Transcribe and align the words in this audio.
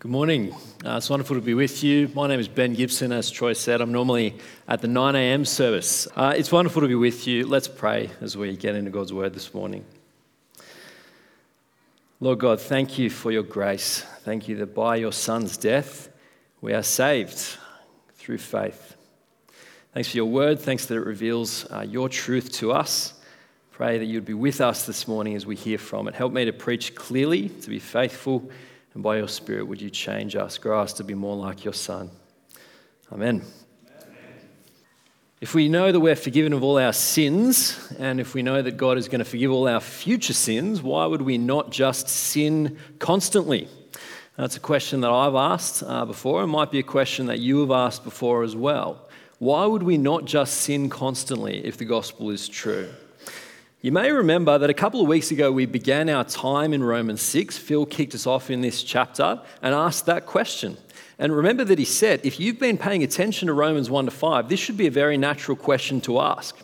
Good 0.00 0.12
morning. 0.12 0.54
Uh, 0.86 0.98
it's 0.98 1.10
wonderful 1.10 1.34
to 1.34 1.42
be 1.42 1.54
with 1.54 1.82
you. 1.82 2.08
My 2.14 2.28
name 2.28 2.38
is 2.38 2.46
Ben 2.46 2.72
Gibson. 2.72 3.10
As 3.10 3.32
Troy 3.32 3.52
said, 3.52 3.80
I'm 3.80 3.90
normally 3.90 4.38
at 4.68 4.80
the 4.80 4.86
9 4.86 5.16
a.m. 5.16 5.44
service. 5.44 6.06
Uh, 6.14 6.34
it's 6.36 6.52
wonderful 6.52 6.82
to 6.82 6.86
be 6.86 6.94
with 6.94 7.26
you. 7.26 7.48
Let's 7.48 7.66
pray 7.66 8.10
as 8.20 8.36
we 8.36 8.56
get 8.56 8.76
into 8.76 8.92
God's 8.92 9.12
word 9.12 9.34
this 9.34 9.52
morning. 9.52 9.84
Lord 12.20 12.38
God, 12.38 12.60
thank 12.60 12.96
you 12.96 13.10
for 13.10 13.32
your 13.32 13.42
grace. 13.42 14.02
Thank 14.20 14.46
you 14.46 14.54
that 14.58 14.72
by 14.72 14.94
your 14.94 15.10
Son's 15.10 15.56
death, 15.56 16.08
we 16.60 16.74
are 16.74 16.84
saved 16.84 17.56
through 18.14 18.38
faith. 18.38 18.96
Thanks 19.94 20.10
for 20.10 20.16
your 20.18 20.26
word. 20.26 20.60
Thanks 20.60 20.86
that 20.86 20.94
it 20.94 21.04
reveals 21.04 21.68
uh, 21.72 21.80
your 21.80 22.08
truth 22.08 22.52
to 22.52 22.70
us. 22.70 23.14
Pray 23.72 23.98
that 23.98 24.04
you'd 24.04 24.24
be 24.24 24.32
with 24.32 24.60
us 24.60 24.86
this 24.86 25.08
morning 25.08 25.34
as 25.34 25.44
we 25.44 25.56
hear 25.56 25.76
from 25.76 26.06
it. 26.06 26.14
Help 26.14 26.32
me 26.32 26.44
to 26.44 26.52
preach 26.52 26.94
clearly, 26.94 27.48
to 27.48 27.68
be 27.68 27.80
faithful 27.80 28.48
and 28.98 29.02
by 29.04 29.16
your 29.16 29.28
Spirit, 29.28 29.68
would 29.68 29.80
you 29.80 29.90
change 29.90 30.34
us, 30.34 30.58
grow 30.58 30.80
us 30.80 30.92
to 30.94 31.04
be 31.04 31.14
more 31.14 31.36
like 31.36 31.64
your 31.64 31.72
Son? 31.72 32.10
Amen. 33.12 33.44
If 35.40 35.54
we 35.54 35.68
know 35.68 35.92
that 35.92 36.00
we're 36.00 36.16
forgiven 36.16 36.52
of 36.52 36.64
all 36.64 36.80
our 36.80 36.92
sins, 36.92 37.94
and 38.00 38.18
if 38.18 38.34
we 38.34 38.42
know 38.42 38.60
that 38.60 38.76
God 38.76 38.98
is 38.98 39.06
going 39.06 39.20
to 39.20 39.24
forgive 39.24 39.52
all 39.52 39.68
our 39.68 39.78
future 39.78 40.32
sins, 40.32 40.82
why 40.82 41.06
would 41.06 41.22
we 41.22 41.38
not 41.38 41.70
just 41.70 42.08
sin 42.08 42.76
constantly? 42.98 43.68
That's 44.36 44.56
a 44.56 44.60
question 44.60 45.00
that 45.02 45.12
I've 45.12 45.36
asked 45.36 45.84
uh, 45.86 46.04
before. 46.04 46.42
It 46.42 46.48
might 46.48 46.72
be 46.72 46.80
a 46.80 46.82
question 46.82 47.26
that 47.26 47.38
you 47.38 47.60
have 47.60 47.70
asked 47.70 48.02
before 48.02 48.42
as 48.42 48.56
well. 48.56 49.08
Why 49.38 49.64
would 49.64 49.84
we 49.84 49.96
not 49.96 50.24
just 50.24 50.54
sin 50.54 50.90
constantly 50.90 51.64
if 51.64 51.76
the 51.76 51.84
gospel 51.84 52.30
is 52.30 52.48
true? 52.48 52.88
You 53.80 53.92
may 53.92 54.10
remember 54.10 54.58
that 54.58 54.70
a 54.70 54.74
couple 54.74 55.00
of 55.00 55.06
weeks 55.06 55.30
ago 55.30 55.52
we 55.52 55.64
began 55.64 56.08
our 56.08 56.24
time 56.24 56.72
in 56.72 56.82
Romans 56.82 57.22
6. 57.22 57.58
Phil 57.58 57.86
kicked 57.86 58.12
us 58.12 58.26
off 58.26 58.50
in 58.50 58.60
this 58.60 58.82
chapter 58.82 59.40
and 59.62 59.72
asked 59.72 60.06
that 60.06 60.26
question. 60.26 60.76
And 61.16 61.34
remember 61.34 61.62
that 61.62 61.78
he 61.78 61.84
said, 61.84 62.20
if 62.24 62.40
you've 62.40 62.58
been 62.58 62.76
paying 62.76 63.04
attention 63.04 63.46
to 63.46 63.52
Romans 63.52 63.88
1 63.88 64.06
to 64.06 64.10
5, 64.10 64.48
this 64.48 64.58
should 64.58 64.76
be 64.76 64.88
a 64.88 64.90
very 64.90 65.16
natural 65.16 65.56
question 65.56 66.00
to 66.02 66.18
ask. 66.18 66.56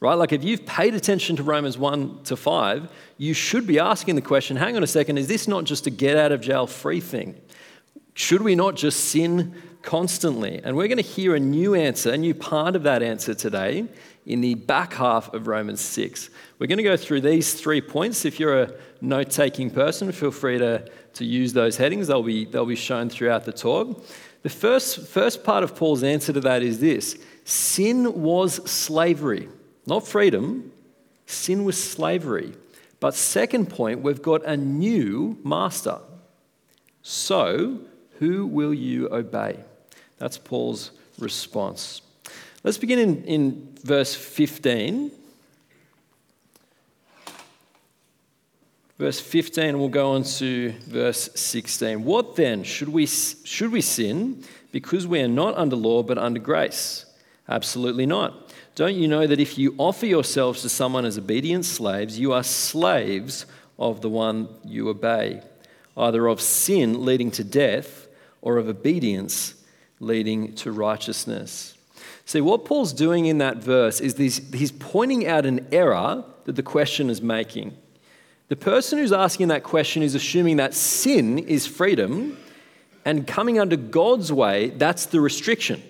Right? 0.00 0.14
Like 0.14 0.32
if 0.32 0.42
you've 0.42 0.64
paid 0.64 0.94
attention 0.94 1.36
to 1.36 1.42
Romans 1.42 1.76
1 1.76 2.22
to 2.24 2.36
5, 2.36 2.90
you 3.18 3.34
should 3.34 3.66
be 3.66 3.78
asking 3.78 4.14
the 4.14 4.22
question 4.22 4.56
hang 4.56 4.74
on 4.74 4.82
a 4.82 4.86
second, 4.86 5.18
is 5.18 5.28
this 5.28 5.48
not 5.48 5.64
just 5.64 5.86
a 5.86 5.90
get 5.90 6.16
out 6.16 6.32
of 6.32 6.40
jail 6.40 6.66
free 6.66 7.00
thing? 7.00 7.38
Should 8.14 8.40
we 8.40 8.54
not 8.54 8.74
just 8.74 9.10
sin 9.10 9.54
constantly? 9.82 10.62
And 10.64 10.78
we're 10.78 10.88
going 10.88 10.96
to 10.96 11.02
hear 11.02 11.34
a 11.34 11.40
new 11.40 11.74
answer, 11.74 12.10
a 12.10 12.16
new 12.16 12.32
part 12.32 12.74
of 12.74 12.84
that 12.84 13.02
answer 13.02 13.34
today 13.34 13.86
in 14.28 14.42
the 14.42 14.54
back 14.54 14.92
half 14.92 15.32
of 15.32 15.48
Romans 15.48 15.80
6. 15.80 16.28
We're 16.58 16.66
going 16.66 16.76
to 16.76 16.84
go 16.84 16.98
through 16.98 17.22
these 17.22 17.54
three 17.54 17.80
points. 17.80 18.26
If 18.26 18.38
you're 18.38 18.62
a 18.62 18.72
note 19.00 19.30
taking 19.30 19.70
person, 19.70 20.12
feel 20.12 20.30
free 20.30 20.58
to, 20.58 20.86
to 21.14 21.24
use 21.24 21.54
those 21.54 21.78
headings, 21.78 22.08
they'll 22.08 22.22
be, 22.22 22.44
they'll 22.44 22.66
be 22.66 22.76
shown 22.76 23.08
throughout 23.08 23.46
the 23.46 23.52
talk. 23.52 24.04
The 24.42 24.50
first, 24.50 25.08
first 25.08 25.42
part 25.42 25.64
of 25.64 25.74
Paul's 25.74 26.02
answer 26.02 26.34
to 26.34 26.40
that 26.42 26.62
is 26.62 26.78
this 26.78 27.16
sin 27.44 28.22
was 28.22 28.70
slavery, 28.70 29.48
not 29.86 30.06
freedom. 30.06 30.72
Sin 31.24 31.64
was 31.64 31.82
slavery. 31.82 32.54
But, 33.00 33.14
second 33.14 33.70
point, 33.70 34.02
we've 34.02 34.22
got 34.22 34.44
a 34.44 34.56
new 34.56 35.38
master. 35.44 35.98
So, 37.02 37.80
who 38.18 38.46
will 38.46 38.74
you 38.74 39.08
obey? 39.10 39.60
That's 40.18 40.36
Paul's 40.36 40.90
response. 41.18 42.02
Let's 42.68 42.76
begin 42.76 42.98
in, 42.98 43.24
in 43.24 43.78
verse 43.82 44.14
15. 44.14 45.10
Verse 48.98 49.18
15, 49.18 49.78
we'll 49.78 49.88
go 49.88 50.12
on 50.12 50.22
to 50.24 50.72
verse 50.86 51.30
16. 51.34 52.04
What 52.04 52.36
then? 52.36 52.64
Should 52.64 52.90
we, 52.90 53.06
should 53.06 53.72
we 53.72 53.80
sin 53.80 54.44
because 54.70 55.06
we 55.06 55.22
are 55.22 55.28
not 55.28 55.56
under 55.56 55.76
law 55.76 56.02
but 56.02 56.18
under 56.18 56.40
grace? 56.40 57.06
Absolutely 57.48 58.04
not. 58.04 58.52
Don't 58.74 58.96
you 58.96 59.08
know 59.08 59.26
that 59.26 59.40
if 59.40 59.56
you 59.56 59.74
offer 59.78 60.04
yourselves 60.04 60.60
to 60.60 60.68
someone 60.68 61.06
as 61.06 61.16
obedient 61.16 61.64
slaves, 61.64 62.18
you 62.18 62.34
are 62.34 62.42
slaves 62.42 63.46
of 63.78 64.02
the 64.02 64.10
one 64.10 64.46
you 64.62 64.90
obey, 64.90 65.40
either 65.96 66.26
of 66.26 66.38
sin 66.42 67.06
leading 67.06 67.30
to 67.30 67.44
death 67.44 68.08
or 68.42 68.58
of 68.58 68.68
obedience 68.68 69.54
leading 70.00 70.54
to 70.56 70.70
righteousness? 70.70 71.77
See, 72.28 72.42
what 72.42 72.66
Paul's 72.66 72.92
doing 72.92 73.24
in 73.24 73.38
that 73.38 73.56
verse 73.56 74.00
is 74.00 74.16
this, 74.16 74.42
he's 74.52 74.70
pointing 74.70 75.26
out 75.26 75.46
an 75.46 75.66
error 75.72 76.22
that 76.44 76.56
the 76.56 76.62
question 76.62 77.08
is 77.08 77.22
making. 77.22 77.74
The 78.48 78.56
person 78.56 78.98
who's 78.98 79.12
asking 79.14 79.48
that 79.48 79.62
question 79.62 80.02
is 80.02 80.14
assuming 80.14 80.58
that 80.58 80.74
sin 80.74 81.38
is 81.38 81.66
freedom, 81.66 82.36
and 83.06 83.26
coming 83.26 83.58
under 83.58 83.78
God's 83.78 84.30
way, 84.30 84.68
that's 84.68 85.06
the 85.06 85.22
restriction. 85.22 85.82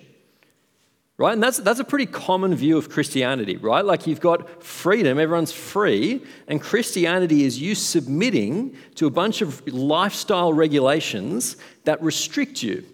Right? 1.17 1.33
And 1.33 1.43
that's, 1.43 1.57
that's 1.57 1.81
a 1.81 1.83
pretty 1.83 2.05
common 2.05 2.55
view 2.55 2.77
of 2.77 2.89
Christianity, 2.89 3.57
right? 3.57 3.83
Like 3.83 4.07
you've 4.07 4.21
got 4.21 4.63
freedom, 4.63 5.19
everyone's 5.19 5.51
free, 5.51 6.23
and 6.47 6.61
Christianity 6.61 7.43
is 7.43 7.59
you 7.59 7.75
submitting 7.75 8.77
to 8.95 9.07
a 9.07 9.11
bunch 9.11 9.41
of 9.41 9.67
lifestyle 9.67 10.53
regulations 10.53 11.57
that 11.83 12.01
restrict 12.01 12.63
you 12.63 12.85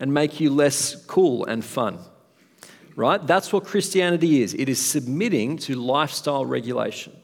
and 0.00 0.12
make 0.12 0.40
you 0.40 0.50
less 0.50 0.96
cool 1.06 1.44
and 1.44 1.64
fun 1.64 2.00
right? 2.98 3.24
That's 3.28 3.52
what 3.52 3.64
Christianity 3.64 4.42
is 4.42 4.54
it 4.54 4.68
is 4.68 4.84
submitting 4.84 5.56
to 5.58 5.76
lifestyle 5.76 6.44
regulation. 6.44 7.16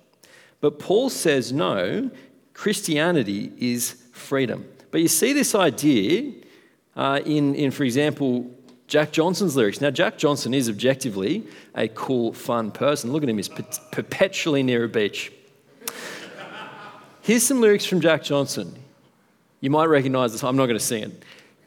But 0.61 0.79
Paul 0.79 1.11
says 1.11 1.53
no, 1.53 2.11
Christianity 2.55 3.53
is 3.59 4.01
freedom. 4.13 4.67
But 4.93 5.01
you 5.01 5.09
see 5.09 5.33
this 5.33 5.55
idea 5.55 6.33
uh, 6.95 7.21
in, 7.27 7.57
in, 7.57 7.73
for 7.73 7.83
example, 7.83 8.49
Jack 8.87 9.11
Johnson's 9.11 9.57
lyrics. 9.57 9.81
Now, 9.81 9.91
Jack 9.91 10.17
Johnson 10.17 10.55
is 10.55 10.69
objectively 10.69 11.45
a 11.75 11.89
cool, 11.89 12.33
fun 12.33 12.71
person. 12.71 13.13
Look 13.13 13.25
at 13.25 13.29
him, 13.29 13.37
he's 13.37 13.49
perpetually 13.91 14.63
near 14.63 14.84
a 14.84 14.89
beach. 14.89 15.33
Here's 17.23 17.43
some 17.43 17.61
lyrics 17.61 17.84
from 17.84 18.01
Jack 18.01 18.23
Johnson. 18.23 18.77
You 19.61 19.71
might 19.71 19.87
recognize 19.87 20.31
this, 20.31 20.45
I'm 20.45 20.57
not 20.57 20.67
going 20.67 20.79
to 20.79 20.84
sing 20.84 21.03
it. 21.03 21.25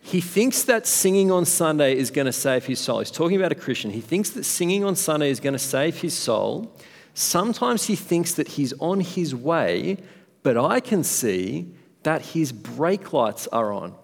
He 0.07 0.21
thinks 0.21 0.63
that 0.63 0.87
singing 0.87 1.31
on 1.31 1.43
Sunday 1.43 1.97
is 1.97 2.11
going 2.11 2.27
to 2.27 2.31
save 2.31 2.65
his 2.65 2.79
soul. 2.79 2.99
He's 2.99 3.11
talking 3.11 3.35
about 3.35 3.51
a 3.51 3.55
Christian. 3.55 3.91
He 3.91 3.99
thinks 3.99 4.29
that 4.29 4.45
singing 4.45 4.85
on 4.85 4.95
Sunday 4.95 5.29
is 5.29 5.41
going 5.41 5.51
to 5.51 5.59
save 5.59 5.97
his 5.97 6.13
soul. 6.13 6.73
Sometimes 7.13 7.87
he 7.87 7.97
thinks 7.97 8.33
that 8.35 8.47
he's 8.47 8.71
on 8.79 9.01
his 9.01 9.35
way, 9.35 9.97
but 10.43 10.55
I 10.55 10.79
can 10.79 11.03
see 11.03 11.73
that 12.03 12.21
his 12.21 12.53
brake 12.53 13.11
lights 13.11 13.47
are 13.47 13.73
on. 13.73 13.95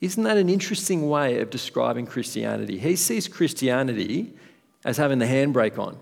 Isn't 0.00 0.24
that 0.24 0.38
an 0.38 0.48
interesting 0.48 1.06
way 1.06 1.38
of 1.40 1.50
describing 1.50 2.06
Christianity? 2.06 2.78
He 2.78 2.96
sees 2.96 3.28
Christianity 3.28 4.32
as 4.86 4.96
having 4.96 5.18
the 5.18 5.26
handbrake 5.26 5.78
on 5.78 5.98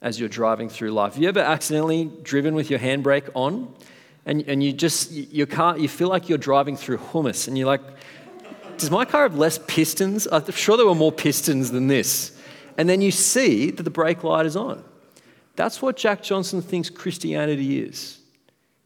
as 0.00 0.18
you're 0.18 0.30
driving 0.30 0.70
through 0.70 0.92
life. 0.92 1.12
Have 1.12 1.22
you 1.22 1.28
ever 1.28 1.40
accidentally 1.40 2.10
driven 2.22 2.54
with 2.54 2.70
your 2.70 2.78
handbrake 2.78 3.28
on? 3.34 3.74
And, 4.26 4.42
and 4.48 4.62
you 4.62 4.72
just, 4.72 5.10
your 5.10 5.46
car, 5.46 5.78
you 5.78 5.88
feel 5.88 6.08
like 6.08 6.28
you're 6.28 6.38
driving 6.38 6.76
through 6.76 6.98
hummus 6.98 7.46
and 7.46 7.58
you're 7.58 7.66
like, 7.66 7.82
does 8.78 8.90
my 8.90 9.04
car 9.04 9.22
have 9.22 9.36
less 9.36 9.58
pistons? 9.66 10.26
I'm 10.30 10.50
sure 10.52 10.76
there 10.76 10.86
were 10.86 10.94
more 10.94 11.12
pistons 11.12 11.70
than 11.70 11.86
this. 11.86 12.36
And 12.76 12.88
then 12.88 13.00
you 13.00 13.10
see 13.10 13.70
that 13.70 13.82
the 13.82 13.90
brake 13.90 14.24
light 14.24 14.46
is 14.46 14.56
on. 14.56 14.82
That's 15.56 15.80
what 15.80 15.96
Jack 15.96 16.22
Johnson 16.22 16.60
thinks 16.62 16.90
Christianity 16.90 17.80
is. 17.80 18.18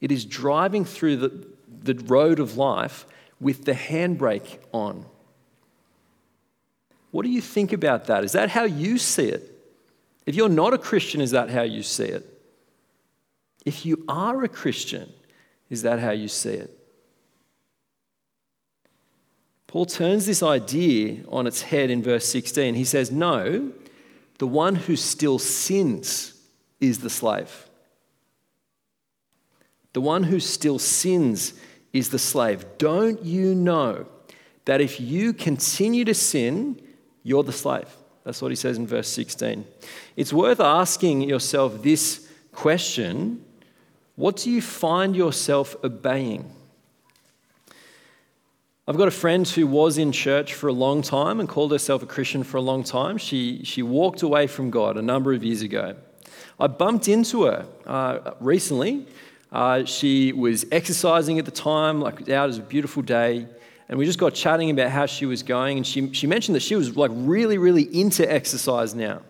It 0.00 0.12
is 0.12 0.24
driving 0.24 0.84
through 0.84 1.16
the, 1.16 1.46
the 1.82 1.94
road 2.04 2.40
of 2.40 2.56
life 2.56 3.06
with 3.40 3.64
the 3.64 3.72
handbrake 3.72 4.58
on. 4.72 5.06
What 7.10 7.22
do 7.22 7.30
you 7.30 7.40
think 7.40 7.72
about 7.72 8.06
that? 8.06 8.24
Is 8.24 8.32
that 8.32 8.50
how 8.50 8.64
you 8.64 8.98
see 8.98 9.28
it? 9.28 9.54
If 10.26 10.34
you're 10.34 10.50
not 10.50 10.74
a 10.74 10.78
Christian, 10.78 11.22
is 11.22 11.30
that 11.30 11.48
how 11.48 11.62
you 11.62 11.82
see 11.82 12.04
it? 12.04 12.26
If 13.64 13.86
you 13.86 14.04
are 14.08 14.44
a 14.44 14.48
Christian, 14.48 15.10
is 15.70 15.82
that 15.82 15.98
how 15.98 16.10
you 16.10 16.28
see 16.28 16.50
it? 16.50 16.74
Paul 19.66 19.84
turns 19.84 20.24
this 20.24 20.42
idea 20.42 21.24
on 21.28 21.46
its 21.46 21.62
head 21.62 21.90
in 21.90 22.02
verse 22.02 22.26
16. 22.26 22.74
He 22.74 22.84
says, 22.84 23.10
No, 23.10 23.70
the 24.38 24.46
one 24.46 24.74
who 24.74 24.96
still 24.96 25.38
sins 25.38 26.34
is 26.80 27.00
the 27.00 27.10
slave. 27.10 27.68
The 29.92 30.00
one 30.00 30.22
who 30.22 30.40
still 30.40 30.78
sins 30.78 31.54
is 31.92 32.08
the 32.08 32.18
slave. 32.18 32.64
Don't 32.78 33.22
you 33.22 33.54
know 33.54 34.06
that 34.64 34.80
if 34.80 35.00
you 35.00 35.32
continue 35.32 36.04
to 36.04 36.14
sin, 36.14 36.80
you're 37.22 37.42
the 37.42 37.52
slave? 37.52 37.88
That's 38.24 38.40
what 38.40 38.50
he 38.50 38.56
says 38.56 38.78
in 38.78 38.86
verse 38.86 39.08
16. 39.08 39.64
It's 40.16 40.32
worth 40.32 40.60
asking 40.60 41.22
yourself 41.22 41.82
this 41.82 42.30
question 42.52 43.44
what 44.18 44.34
do 44.42 44.50
you 44.50 44.60
find 44.60 45.14
yourself 45.14 45.76
obeying? 45.84 46.42
I've 48.86 48.96
got 48.96 49.06
a 49.06 49.12
friend 49.12 49.46
who 49.46 49.66
was 49.66 49.96
in 49.96 50.12
church 50.12 50.54
for 50.54 50.66
a 50.66 50.72
long 50.72 51.02
time 51.02 51.40
and 51.40 51.48
called 51.48 51.70
herself 51.72 52.02
a 52.02 52.06
Christian 52.06 52.42
for 52.42 52.56
a 52.56 52.60
long 52.70 52.82
time. 52.82 53.18
She, 53.18 53.62
she 53.64 53.82
walked 53.82 54.22
away 54.22 54.48
from 54.48 54.70
God 54.70 54.96
a 54.96 55.02
number 55.02 55.32
of 55.32 55.44
years 55.44 55.62
ago. 55.62 55.94
I 56.58 56.66
bumped 56.66 57.06
into 57.06 57.44
her 57.44 57.66
uh, 57.86 58.32
recently 58.40 59.06
Uh, 59.50 59.84
she 59.84 60.32
was 60.32 60.66
exercising 60.70 61.38
at 61.38 61.44
the 61.44 61.50
time, 61.50 62.00
like 62.00 62.28
out, 62.28 62.44
it 62.44 62.46
was 62.48 62.58
a 62.58 62.62
beautiful 62.62 63.02
day. 63.02 63.46
And 63.88 63.98
we 63.98 64.04
just 64.04 64.18
got 64.18 64.34
chatting 64.34 64.70
about 64.70 64.90
how 64.90 65.06
she 65.06 65.24
was 65.24 65.42
going. 65.42 65.78
And 65.78 65.86
she, 65.86 66.12
she 66.12 66.26
mentioned 66.26 66.54
that 66.56 66.62
she 66.62 66.76
was 66.76 66.96
like 66.96 67.10
really, 67.14 67.56
really 67.56 67.82
into 67.82 68.30
exercise 68.30 68.94
now. 68.94 69.22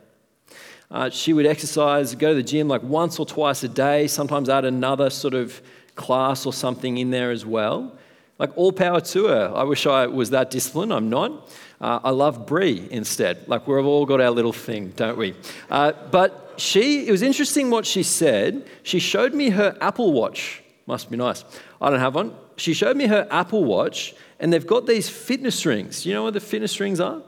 Uh, 0.90 1.10
she 1.10 1.32
would 1.32 1.46
exercise, 1.46 2.14
go 2.14 2.30
to 2.30 2.34
the 2.34 2.42
gym 2.42 2.66
like 2.68 2.82
once 2.82 3.18
or 3.18 3.26
twice 3.26 3.62
a 3.62 3.68
day, 3.68 4.06
sometimes 4.06 4.48
add 4.48 4.64
another 4.64 5.10
sort 5.10 5.34
of 5.34 5.60
class 5.94 6.46
or 6.46 6.52
something 6.52 6.96
in 6.96 7.10
there 7.10 7.30
as 7.30 7.44
well. 7.44 7.92
Like 8.38 8.56
all 8.56 8.72
power 8.72 9.00
to 9.00 9.26
her. 9.26 9.52
I 9.54 9.64
wish 9.64 9.86
I 9.86 10.06
was 10.06 10.30
that 10.30 10.50
disciplined. 10.50 10.92
I'm 10.92 11.10
not. 11.10 11.50
Uh, 11.80 12.00
I 12.02 12.10
love 12.10 12.46
Brie 12.46 12.86
instead. 12.90 13.46
Like 13.48 13.66
we've 13.66 13.84
all 13.84 14.06
got 14.06 14.20
our 14.20 14.30
little 14.30 14.52
thing, 14.52 14.92
don't 14.96 15.18
we? 15.18 15.34
Uh, 15.68 15.92
but 16.10 16.54
she, 16.56 17.06
it 17.06 17.10
was 17.10 17.22
interesting 17.22 17.70
what 17.70 17.84
she 17.84 18.02
said. 18.02 18.66
She 18.82 18.98
showed 18.98 19.34
me 19.34 19.50
her 19.50 19.76
Apple 19.80 20.12
Watch. 20.12 20.62
Must 20.86 21.10
be 21.10 21.16
nice. 21.16 21.44
I 21.80 21.90
don't 21.90 22.00
have 22.00 22.14
one. 22.14 22.34
She 22.56 22.72
showed 22.74 22.96
me 22.96 23.06
her 23.06 23.28
Apple 23.30 23.64
Watch, 23.64 24.14
and 24.40 24.52
they've 24.52 24.66
got 24.66 24.86
these 24.86 25.08
fitness 25.08 25.66
rings. 25.66 26.06
You 26.06 26.14
know 26.14 26.22
what 26.24 26.34
the 26.34 26.40
fitness 26.40 26.80
rings 26.80 26.98
are? 26.98 27.22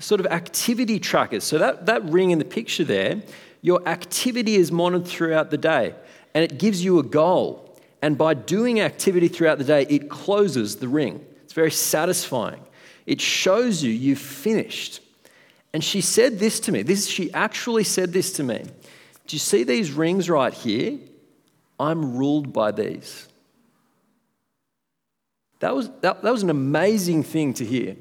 Sort 0.00 0.20
of 0.20 0.26
activity 0.26 0.98
trackers. 0.98 1.44
So 1.44 1.58
that, 1.58 1.86
that 1.86 2.04
ring 2.04 2.30
in 2.30 2.38
the 2.38 2.44
picture 2.44 2.84
there, 2.84 3.22
your 3.62 3.86
activity 3.88 4.56
is 4.56 4.70
monitored 4.70 5.08
throughout 5.08 5.50
the 5.50 5.56
day, 5.56 5.94
and 6.34 6.44
it 6.44 6.58
gives 6.58 6.84
you 6.84 6.98
a 6.98 7.02
goal. 7.02 7.78
And 8.02 8.18
by 8.18 8.34
doing 8.34 8.80
activity 8.80 9.28
throughout 9.28 9.58
the 9.58 9.64
day, 9.64 9.86
it 9.88 10.10
closes 10.10 10.76
the 10.76 10.88
ring. 10.88 11.24
It's 11.44 11.54
very 11.54 11.70
satisfying. 11.70 12.60
It 13.06 13.20
shows 13.20 13.82
you 13.82 13.90
you've 13.90 14.18
finished. 14.18 15.00
And 15.72 15.82
she 15.82 16.00
said 16.00 16.38
this 16.38 16.60
to 16.60 16.72
me. 16.72 16.82
This, 16.82 17.06
she 17.06 17.32
actually 17.32 17.84
said 17.84 18.12
this 18.12 18.32
to 18.34 18.42
me. 18.42 18.64
Do 19.26 19.34
you 19.34 19.40
see 19.40 19.64
these 19.64 19.90
rings 19.90 20.28
right 20.28 20.52
here? 20.52 20.98
I'm 21.80 22.16
ruled 22.16 22.52
by 22.52 22.72
these. 22.72 23.28
That 25.60 25.74
was, 25.74 25.88
that, 26.02 26.22
that 26.22 26.30
was 26.30 26.42
an 26.42 26.50
amazing 26.50 27.22
thing 27.22 27.54
to 27.54 27.64
hear. 27.64 27.96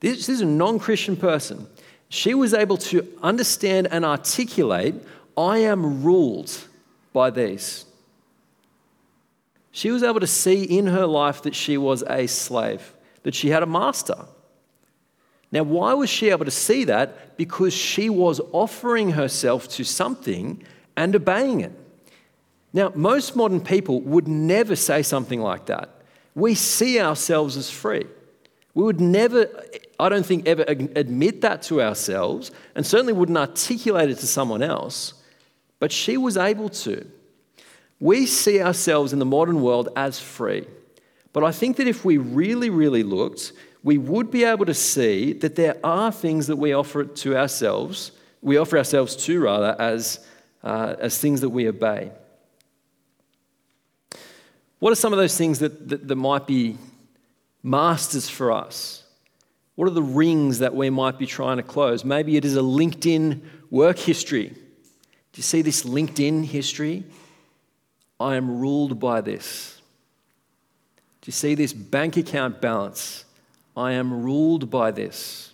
This, 0.00 0.28
is 0.28 0.40
a 0.40 0.46
non 0.46 0.78
Christian 0.78 1.16
person. 1.16 1.66
She 2.08 2.34
was 2.34 2.54
able 2.54 2.76
to 2.78 3.06
understand 3.22 3.88
and 3.90 4.04
articulate 4.04 4.94
I 5.36 5.58
am 5.58 6.02
ruled 6.02 6.56
by 7.12 7.30
these. 7.30 7.84
She 9.70 9.90
was 9.90 10.02
able 10.02 10.20
to 10.20 10.26
see 10.26 10.64
in 10.64 10.86
her 10.86 11.06
life 11.06 11.42
that 11.42 11.54
she 11.54 11.76
was 11.76 12.02
a 12.08 12.26
slave, 12.26 12.94
that 13.24 13.34
she 13.34 13.50
had 13.50 13.62
a 13.62 13.66
master. 13.66 14.16
Now, 15.52 15.64
why 15.64 15.92
was 15.92 16.08
she 16.08 16.30
able 16.30 16.46
to 16.46 16.50
see 16.50 16.84
that? 16.84 17.36
Because 17.36 17.74
she 17.74 18.08
was 18.08 18.40
offering 18.52 19.10
herself 19.10 19.68
to 19.68 19.84
something 19.84 20.62
and 20.96 21.14
obeying 21.14 21.60
it. 21.60 21.72
Now, 22.72 22.92
most 22.94 23.36
modern 23.36 23.60
people 23.60 24.00
would 24.02 24.28
never 24.28 24.76
say 24.76 25.02
something 25.02 25.40
like 25.40 25.66
that. 25.66 25.90
We 26.34 26.54
see 26.54 27.00
ourselves 27.00 27.56
as 27.56 27.70
free. 27.70 28.04
We 28.74 28.82
would 28.82 29.00
never, 29.00 29.48
I 29.98 30.08
don't 30.08 30.26
think, 30.26 30.46
ever 30.46 30.64
admit 30.66 31.40
that 31.40 31.62
to 31.62 31.80
ourselves, 31.80 32.50
and 32.74 32.84
certainly 32.84 33.12
wouldn't 33.12 33.38
articulate 33.38 34.10
it 34.10 34.18
to 34.18 34.26
someone 34.26 34.62
else. 34.62 35.14
But 35.78 35.92
she 35.92 36.16
was 36.16 36.36
able 36.36 36.68
to. 36.70 37.06
We 37.98 38.26
see 38.26 38.60
ourselves 38.60 39.12
in 39.12 39.18
the 39.18 39.24
modern 39.24 39.62
world 39.62 39.88
as 39.96 40.20
free. 40.20 40.66
But 41.32 41.44
I 41.44 41.52
think 41.52 41.76
that 41.76 41.86
if 41.86 42.04
we 42.04 42.18
really, 42.18 42.70
really 42.70 43.02
looked, 43.02 43.52
we 43.82 43.98
would 43.98 44.30
be 44.30 44.44
able 44.44 44.66
to 44.66 44.74
see 44.74 45.32
that 45.34 45.56
there 45.56 45.76
are 45.84 46.10
things 46.10 46.46
that 46.48 46.56
we 46.56 46.72
offer 46.72 47.04
to 47.04 47.36
ourselves, 47.36 48.12
we 48.42 48.58
offer 48.58 48.76
ourselves 48.76 49.16
to 49.16 49.40
rather, 49.40 49.76
as, 49.78 50.26
uh, 50.62 50.96
as 50.98 51.18
things 51.18 51.40
that 51.40 51.50
we 51.50 51.68
obey. 51.68 52.10
What 54.78 54.92
are 54.92 54.96
some 54.96 55.12
of 55.12 55.18
those 55.18 55.36
things 55.36 55.60
that, 55.60 55.88
that, 55.88 56.08
that 56.08 56.16
might 56.16 56.46
be 56.46 56.76
masters 57.62 58.28
for 58.28 58.52
us? 58.52 59.04
What 59.76 59.86
are 59.86 59.92
the 59.92 60.02
rings 60.02 60.58
that 60.58 60.74
we 60.74 60.90
might 60.90 61.18
be 61.18 61.26
trying 61.26 61.58
to 61.58 61.62
close? 61.62 62.04
Maybe 62.04 62.36
it 62.36 62.44
is 62.44 62.56
a 62.56 62.60
LinkedIn 62.60 63.42
work 63.70 63.98
history. 63.98 64.48
Do 64.48 65.38
you 65.38 65.42
see 65.42 65.62
this 65.62 65.84
LinkedIn 65.84 66.46
history? 66.46 67.04
I 68.18 68.36
am 68.36 68.58
ruled 68.58 68.98
by 68.98 69.20
this. 69.20 69.80
Do 71.20 71.28
you 71.28 71.32
see 71.32 71.54
this 71.54 71.74
bank 71.74 72.16
account 72.16 72.62
balance? 72.62 73.26
I 73.76 73.92
am 73.92 74.22
ruled 74.22 74.70
by 74.70 74.90
this. 74.90 75.52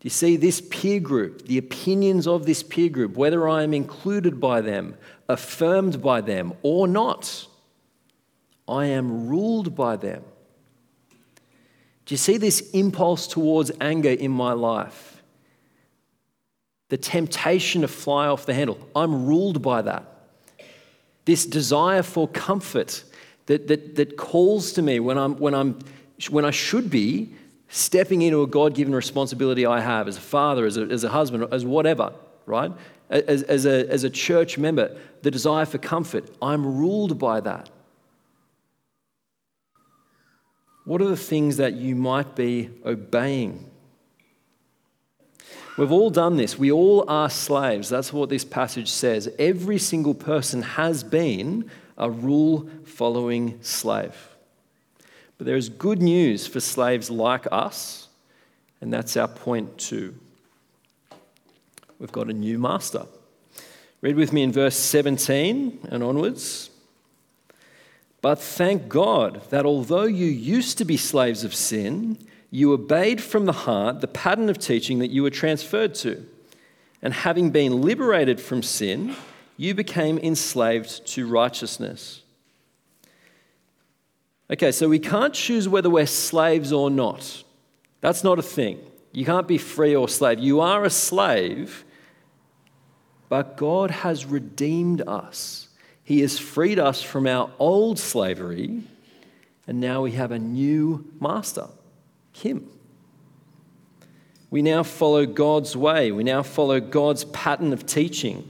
Do 0.00 0.06
you 0.06 0.10
see 0.10 0.36
this 0.36 0.62
peer 0.62 0.98
group, 0.98 1.46
the 1.46 1.58
opinions 1.58 2.26
of 2.26 2.46
this 2.46 2.62
peer 2.62 2.88
group, 2.88 3.16
whether 3.16 3.46
I 3.46 3.62
am 3.62 3.74
included 3.74 4.40
by 4.40 4.62
them, 4.62 4.96
affirmed 5.28 6.00
by 6.00 6.22
them, 6.22 6.54
or 6.62 6.88
not? 6.88 7.46
I 8.66 8.86
am 8.86 9.28
ruled 9.28 9.74
by 9.74 9.96
them. 9.96 10.22
Do 12.06 12.14
you 12.14 12.16
see 12.16 12.38
this 12.38 12.70
impulse 12.70 13.26
towards 13.26 13.70
anger 13.80 14.10
in 14.10 14.30
my 14.30 14.52
life? 14.52 15.22
The 16.88 16.96
temptation 16.96 17.82
to 17.82 17.88
fly 17.88 18.28
off 18.28 18.46
the 18.46 18.54
handle. 18.54 18.78
I'm 18.94 19.26
ruled 19.26 19.60
by 19.60 19.82
that. 19.82 20.04
This 21.24 21.44
desire 21.44 22.04
for 22.04 22.28
comfort 22.28 23.02
that, 23.46 23.66
that, 23.66 23.96
that 23.96 24.16
calls 24.16 24.72
to 24.72 24.82
me 24.82 25.00
when 25.00 25.18
I'm, 25.18 25.36
when 25.38 25.54
I'm 25.54 25.78
when 26.30 26.44
I 26.44 26.50
should 26.50 26.90
be 26.90 27.32
stepping 27.68 28.22
into 28.22 28.42
a 28.42 28.46
God 28.46 28.74
given 28.74 28.94
responsibility 28.94 29.66
I 29.66 29.80
have 29.80 30.08
as 30.08 30.16
a 30.16 30.20
father, 30.20 30.66
as 30.66 30.76
a, 30.76 30.82
as 30.82 31.04
a 31.04 31.08
husband, 31.08 31.46
as 31.52 31.64
whatever, 31.64 32.12
right? 32.46 32.72
As, 33.10 33.42
as, 33.42 33.66
a, 33.66 33.88
as 33.90 34.04
a 34.04 34.10
church 34.10 34.58
member, 34.58 34.96
the 35.22 35.30
desire 35.30 35.66
for 35.66 35.78
comfort, 35.78 36.30
I'm 36.40 36.64
ruled 36.78 37.18
by 37.18 37.40
that. 37.40 37.70
What 40.86 41.02
are 41.02 41.08
the 41.08 41.16
things 41.16 41.56
that 41.56 41.74
you 41.74 41.96
might 41.96 42.36
be 42.36 42.70
obeying? 42.84 43.68
We've 45.76 45.90
all 45.90 46.10
done 46.10 46.36
this. 46.36 46.56
We 46.56 46.70
all 46.70 47.04
are 47.10 47.28
slaves. 47.28 47.88
That's 47.88 48.12
what 48.12 48.28
this 48.28 48.44
passage 48.44 48.88
says. 48.88 49.28
Every 49.36 49.78
single 49.78 50.14
person 50.14 50.62
has 50.62 51.02
been 51.02 51.68
a 51.98 52.08
rule 52.08 52.70
following 52.84 53.58
slave. 53.62 54.28
But 55.36 55.46
there 55.46 55.56
is 55.56 55.68
good 55.68 56.00
news 56.00 56.46
for 56.46 56.60
slaves 56.60 57.10
like 57.10 57.46
us, 57.50 58.06
and 58.80 58.92
that's 58.92 59.16
our 59.16 59.28
point 59.28 59.76
two. 59.76 60.14
We've 61.98 62.12
got 62.12 62.30
a 62.30 62.32
new 62.32 62.60
master. 62.60 63.06
Read 64.02 64.14
with 64.14 64.32
me 64.32 64.44
in 64.44 64.52
verse 64.52 64.76
17 64.76 65.88
and 65.90 66.02
onwards. 66.04 66.70
But 68.26 68.40
thank 68.40 68.88
God 68.88 69.40
that 69.50 69.64
although 69.64 70.02
you 70.02 70.26
used 70.26 70.78
to 70.78 70.84
be 70.84 70.96
slaves 70.96 71.44
of 71.44 71.54
sin, 71.54 72.18
you 72.50 72.72
obeyed 72.72 73.22
from 73.22 73.44
the 73.44 73.52
heart 73.52 74.00
the 74.00 74.08
pattern 74.08 74.50
of 74.50 74.58
teaching 74.58 74.98
that 74.98 75.12
you 75.12 75.22
were 75.22 75.30
transferred 75.30 75.94
to. 76.02 76.26
And 77.00 77.14
having 77.14 77.50
been 77.50 77.82
liberated 77.82 78.40
from 78.40 78.64
sin, 78.64 79.14
you 79.56 79.74
became 79.74 80.18
enslaved 80.18 81.06
to 81.06 81.28
righteousness. 81.28 82.22
Okay, 84.50 84.72
so 84.72 84.88
we 84.88 84.98
can't 84.98 85.32
choose 85.32 85.68
whether 85.68 85.88
we're 85.88 86.04
slaves 86.04 86.72
or 86.72 86.90
not. 86.90 87.44
That's 88.00 88.24
not 88.24 88.40
a 88.40 88.42
thing. 88.42 88.80
You 89.12 89.24
can't 89.24 89.46
be 89.46 89.56
free 89.56 89.94
or 89.94 90.08
slave. 90.08 90.40
You 90.40 90.58
are 90.58 90.82
a 90.82 90.90
slave, 90.90 91.84
but 93.28 93.56
God 93.56 93.92
has 93.92 94.26
redeemed 94.26 95.02
us. 95.06 95.65
He 96.06 96.20
has 96.20 96.38
freed 96.38 96.78
us 96.78 97.02
from 97.02 97.26
our 97.26 97.50
old 97.58 97.98
slavery, 97.98 98.84
and 99.66 99.80
now 99.80 100.02
we 100.02 100.12
have 100.12 100.30
a 100.30 100.38
new 100.38 101.04
master, 101.20 101.66
Him. 102.32 102.68
We 104.48 104.62
now 104.62 104.84
follow 104.84 105.26
God's 105.26 105.76
way. 105.76 106.12
We 106.12 106.22
now 106.22 106.44
follow 106.44 106.78
God's 106.78 107.24
pattern 107.24 107.72
of 107.72 107.86
teaching. 107.86 108.48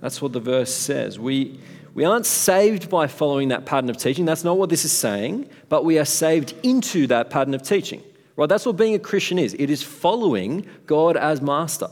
That's 0.00 0.20
what 0.20 0.32
the 0.32 0.40
verse 0.40 0.74
says. 0.74 1.16
We, 1.16 1.60
we 1.94 2.04
aren't 2.04 2.26
saved 2.26 2.90
by 2.90 3.06
following 3.06 3.50
that 3.50 3.66
pattern 3.66 3.88
of 3.88 3.96
teaching. 3.96 4.24
That's 4.24 4.42
not 4.42 4.58
what 4.58 4.68
this 4.68 4.84
is 4.84 4.90
saying, 4.90 5.48
but 5.68 5.84
we 5.84 6.00
are 6.00 6.04
saved 6.04 6.54
into 6.64 7.06
that 7.06 7.30
pattern 7.30 7.54
of 7.54 7.62
teaching. 7.62 8.02
Right? 8.34 8.48
That's 8.48 8.66
what 8.66 8.76
being 8.76 8.96
a 8.96 8.98
Christian 8.98 9.38
is. 9.38 9.54
It 9.60 9.70
is 9.70 9.84
following 9.84 10.66
God 10.86 11.16
as 11.16 11.40
master. 11.40 11.90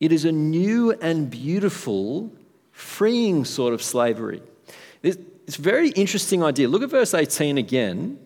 It 0.00 0.12
is 0.12 0.26
a 0.26 0.32
new 0.32 0.92
and 0.92 1.30
beautiful, 1.30 2.30
freeing 2.74 3.44
sort 3.44 3.72
of 3.72 3.82
slavery. 3.82 4.42
It's 5.02 5.58
a 5.58 5.62
very 5.62 5.90
interesting 5.90 6.42
idea. 6.42 6.68
Look 6.68 6.82
at 6.82 6.90
verse 6.90 7.14
18 7.14 7.56
again. 7.56 8.18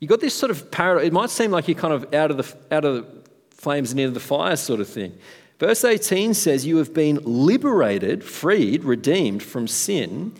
You 0.00 0.08
got 0.08 0.20
this 0.20 0.34
sort 0.34 0.50
of 0.50 0.70
paradox. 0.70 1.06
It 1.06 1.12
might 1.12 1.30
seem 1.30 1.50
like 1.50 1.68
you're 1.68 1.78
kind 1.78 1.94
of 1.94 2.14
out 2.14 2.30
of 2.30 2.36
the 2.36 2.74
out 2.74 2.84
of 2.84 2.94
the 2.94 3.30
flames 3.50 3.90
and 3.90 4.00
into 4.00 4.12
the 4.12 4.20
fire 4.20 4.56
sort 4.56 4.80
of 4.80 4.88
thing. 4.88 5.16
Verse 5.58 5.84
18 5.84 6.34
says, 6.34 6.64
You 6.64 6.76
have 6.76 6.94
been 6.94 7.20
liberated, 7.24 8.22
freed, 8.22 8.84
redeemed 8.84 9.42
from 9.42 9.66
sin, 9.66 10.34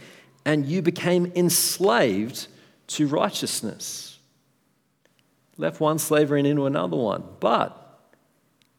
and 0.44 0.64
you 0.64 0.80
became 0.80 1.32
enslaved 1.34 2.46
to 2.88 3.08
righteousness. 3.08 4.18
Left 5.56 5.80
one 5.80 5.98
slavery 5.98 6.38
and 6.40 6.46
into 6.46 6.66
another 6.66 6.96
one. 6.96 7.24
But 7.40 7.74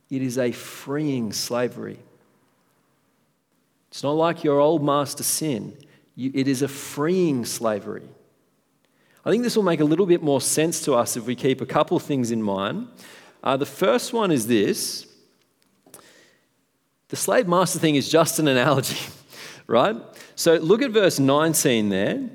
it 0.10 0.22
is 0.22 0.38
a 0.38 0.54
freeing 0.54 1.34
slavery. 1.34 2.00
It's 4.00 4.04
not 4.06 4.12
like 4.12 4.46
your 4.46 4.62
old 4.62 4.82
master 4.82 5.24
sin, 5.24 5.78
you, 6.16 6.32
it 6.34 6.48
is 6.48 6.62
a 6.62 6.70
freeing 6.70 7.44
slavery. 7.44 8.08
I 9.26 9.30
think 9.30 9.44
this 9.44 9.58
will 9.58 9.64
make 9.64 9.82
a 9.82 9.84
little 9.84 10.06
bit 10.06 10.24
more 10.24 10.40
sense 10.40 10.82
to 10.86 10.94
us 10.94 11.18
if 11.18 11.26
we 11.26 11.36
keep 11.36 11.60
a 11.60 11.66
couple 11.66 12.00
things 12.00 12.32
in 12.32 12.42
mind. 12.42 12.88
Uh, 13.44 13.58
the 13.58 13.66
first 13.66 14.14
one 14.14 14.32
is 14.32 14.48
this 14.48 15.06
the 17.10 17.18
slave 17.18 17.46
master 17.46 17.78
thing 17.78 17.96
is 17.96 18.08
just 18.08 18.40
an 18.40 18.48
analogy, 18.48 18.96
right? 19.68 19.98
So 20.34 20.54
look 20.56 20.82
at 20.82 20.92
verse 20.92 21.20
19 21.20 21.90
there. 21.90 22.30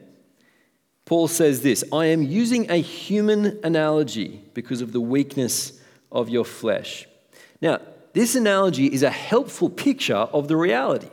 Paul 1.06 1.28
says 1.28 1.62
this 1.62 1.82
I 1.94 2.04
am 2.04 2.22
using 2.22 2.70
a 2.70 2.76
human 2.76 3.58
analogy 3.64 4.44
because 4.52 4.82
of 4.82 4.92
the 4.92 5.00
weakness 5.00 5.80
of 6.12 6.28
your 6.28 6.44
flesh. 6.44 7.08
Now, 7.62 7.80
this 8.12 8.34
analogy 8.34 8.92
is 8.92 9.02
a 9.02 9.08
helpful 9.08 9.70
picture 9.70 10.14
of 10.14 10.48
the 10.48 10.58
reality, 10.58 11.08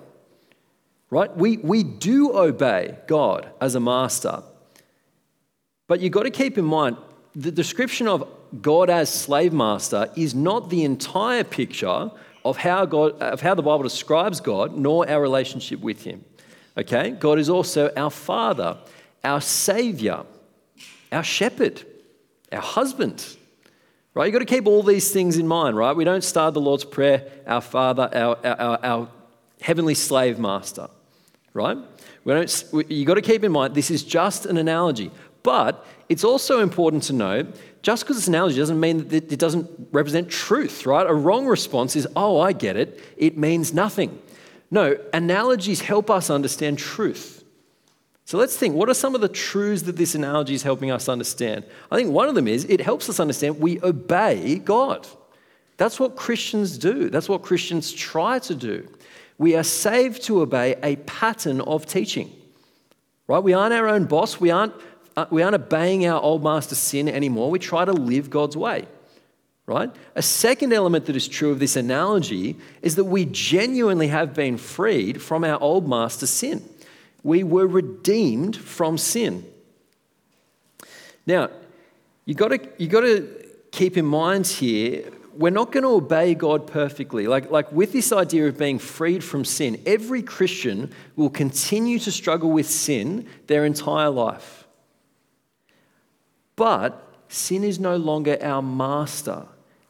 right? 1.11 1.35
We, 1.37 1.57
we 1.57 1.83
do 1.83 2.35
obey 2.35 2.97
God 3.05 3.51
as 3.61 3.75
a 3.75 3.79
master. 3.79 4.41
But 5.87 5.99
you've 5.99 6.13
got 6.13 6.23
to 6.23 6.31
keep 6.31 6.57
in 6.57 6.65
mind 6.65 6.97
the 7.35 7.51
description 7.51 8.07
of 8.07 8.27
God 8.61 8.89
as 8.89 9.13
slave 9.13 9.53
master 9.53 10.09
is 10.15 10.33
not 10.33 10.69
the 10.69 10.83
entire 10.83 11.43
picture 11.43 12.11
of 12.43 12.57
how, 12.57 12.85
God, 12.85 13.21
of 13.21 13.41
how 13.41 13.53
the 13.53 13.61
Bible 13.61 13.83
describes 13.83 14.41
God, 14.41 14.75
nor 14.75 15.07
our 15.09 15.21
relationship 15.21 15.79
with 15.79 16.03
Him. 16.03 16.25
Okay? 16.77 17.11
God 17.11 17.39
is 17.39 17.49
also 17.49 17.91
our 17.95 18.09
Father, 18.09 18.77
our 19.23 19.41
Savior, 19.41 20.23
our 21.11 21.23
Shepherd, 21.23 21.83
our 22.51 22.61
husband. 22.61 23.37
Right? 24.13 24.25
You've 24.25 24.33
got 24.33 24.39
to 24.39 24.45
keep 24.45 24.67
all 24.67 24.83
these 24.83 25.11
things 25.11 25.37
in 25.37 25.47
mind, 25.47 25.77
right? 25.77 25.95
We 25.95 26.03
don't 26.03 26.23
start 26.23 26.53
the 26.53 26.61
Lord's 26.61 26.83
Prayer, 26.83 27.25
our 27.47 27.61
Father, 27.61 28.09
our, 28.13 28.37
our, 28.45 28.79
our 28.83 29.09
heavenly 29.61 29.95
slave 29.95 30.37
master, 30.37 30.89
right? 31.53 31.77
We 32.23 32.33
don't, 32.33 32.89
you've 32.89 33.07
got 33.07 33.15
to 33.15 33.21
keep 33.21 33.43
in 33.43 33.51
mind 33.51 33.75
this 33.75 33.91
is 33.91 34.03
just 34.03 34.45
an 34.45 34.57
analogy. 34.57 35.11
But 35.43 35.85
it's 36.07 36.23
also 36.23 36.59
important 36.59 37.03
to 37.03 37.13
know 37.13 37.47
just 37.81 38.03
because 38.03 38.17
it's 38.17 38.27
an 38.27 38.35
analogy 38.35 38.57
doesn't 38.57 38.79
mean 38.79 39.07
that 39.07 39.31
it 39.31 39.39
doesn't 39.39 39.69
represent 39.91 40.29
truth, 40.29 40.85
right? 40.85 41.07
A 41.07 41.13
wrong 41.13 41.47
response 41.47 41.95
is, 41.95 42.07
oh, 42.15 42.39
I 42.39 42.53
get 42.53 42.75
it. 42.75 42.99
It 43.17 43.37
means 43.37 43.73
nothing. 43.73 44.21
No, 44.69 44.97
analogies 45.13 45.81
help 45.81 46.09
us 46.09 46.29
understand 46.29 46.77
truth. 46.77 47.43
So 48.25 48.37
let's 48.37 48.55
think 48.55 48.75
what 48.75 48.87
are 48.87 48.93
some 48.93 49.15
of 49.15 49.21
the 49.21 49.27
truths 49.27 49.81
that 49.83 49.97
this 49.97 50.15
analogy 50.15 50.53
is 50.53 50.63
helping 50.63 50.91
us 50.91 51.09
understand? 51.09 51.65
I 51.91 51.95
think 51.95 52.11
one 52.11 52.29
of 52.29 52.35
them 52.35 52.47
is 52.47 52.65
it 52.65 52.79
helps 52.79 53.09
us 53.09 53.19
understand 53.19 53.59
we 53.59 53.81
obey 53.81 54.59
God. 54.59 55.07
That's 55.77 55.99
what 55.99 56.15
Christians 56.15 56.77
do, 56.77 57.09
that's 57.09 57.27
what 57.27 57.41
Christians 57.41 57.91
try 57.91 58.39
to 58.39 58.53
do. 58.55 58.87
We 59.37 59.55
are 59.55 59.63
saved 59.63 60.23
to 60.23 60.41
obey 60.41 60.75
a 60.83 60.97
pattern 60.97 61.61
of 61.61 61.85
teaching, 61.85 62.31
right? 63.27 63.43
We 63.43 63.53
aren't 63.53 63.73
our 63.73 63.87
own 63.87 64.05
boss, 64.05 64.39
we 64.39 64.51
aren't 64.51 64.73
uh, 65.17 65.25
we 65.29 65.41
aren't 65.41 65.55
obeying 65.55 66.05
our 66.07 66.21
old 66.21 66.43
master 66.43 66.75
sin 66.75 67.09
anymore. 67.09 67.51
We 67.51 67.59
try 67.59 67.83
to 67.83 67.91
live 67.91 68.29
God's 68.29 68.55
way, 68.55 68.85
right? 69.65 69.91
A 70.15 70.21
second 70.21 70.71
element 70.71 71.05
that 71.07 71.15
is 71.15 71.27
true 71.27 71.51
of 71.51 71.59
this 71.59 71.75
analogy 71.75 72.55
is 72.81 72.95
that 72.95 73.03
we 73.03 73.25
genuinely 73.25 74.07
have 74.07 74.33
been 74.33 74.57
freed 74.57 75.21
from 75.21 75.43
our 75.43 75.59
old 75.61 75.87
master 75.87 76.27
sin. 76.27 76.63
We 77.23 77.43
were 77.43 77.67
redeemed 77.67 78.55
from 78.55 78.97
sin. 78.97 79.45
Now, 81.27 81.49
you 82.25 82.33
got 82.33 82.49
to 82.49 82.69
you 82.77 82.87
got 82.87 83.01
to 83.01 83.27
keep 83.71 83.97
in 83.97 84.05
mind 84.05 84.47
here 84.47 85.11
we're 85.35 85.51
not 85.51 85.71
going 85.71 85.83
to 85.83 85.89
obey 85.89 86.33
God 86.33 86.67
perfectly. 86.67 87.27
Like, 87.27 87.51
like 87.51 87.71
with 87.71 87.91
this 87.91 88.11
idea 88.11 88.47
of 88.47 88.57
being 88.57 88.79
freed 88.79 89.23
from 89.23 89.45
sin, 89.45 89.81
every 89.85 90.21
Christian 90.21 90.91
will 91.15 91.29
continue 91.29 91.99
to 91.99 92.11
struggle 92.11 92.51
with 92.51 92.69
sin 92.69 93.27
their 93.47 93.65
entire 93.65 94.09
life. 94.09 94.67
But 96.55 97.07
sin 97.27 97.63
is 97.63 97.79
no 97.79 97.95
longer 97.95 98.37
our 98.41 98.61
master. 98.61 99.45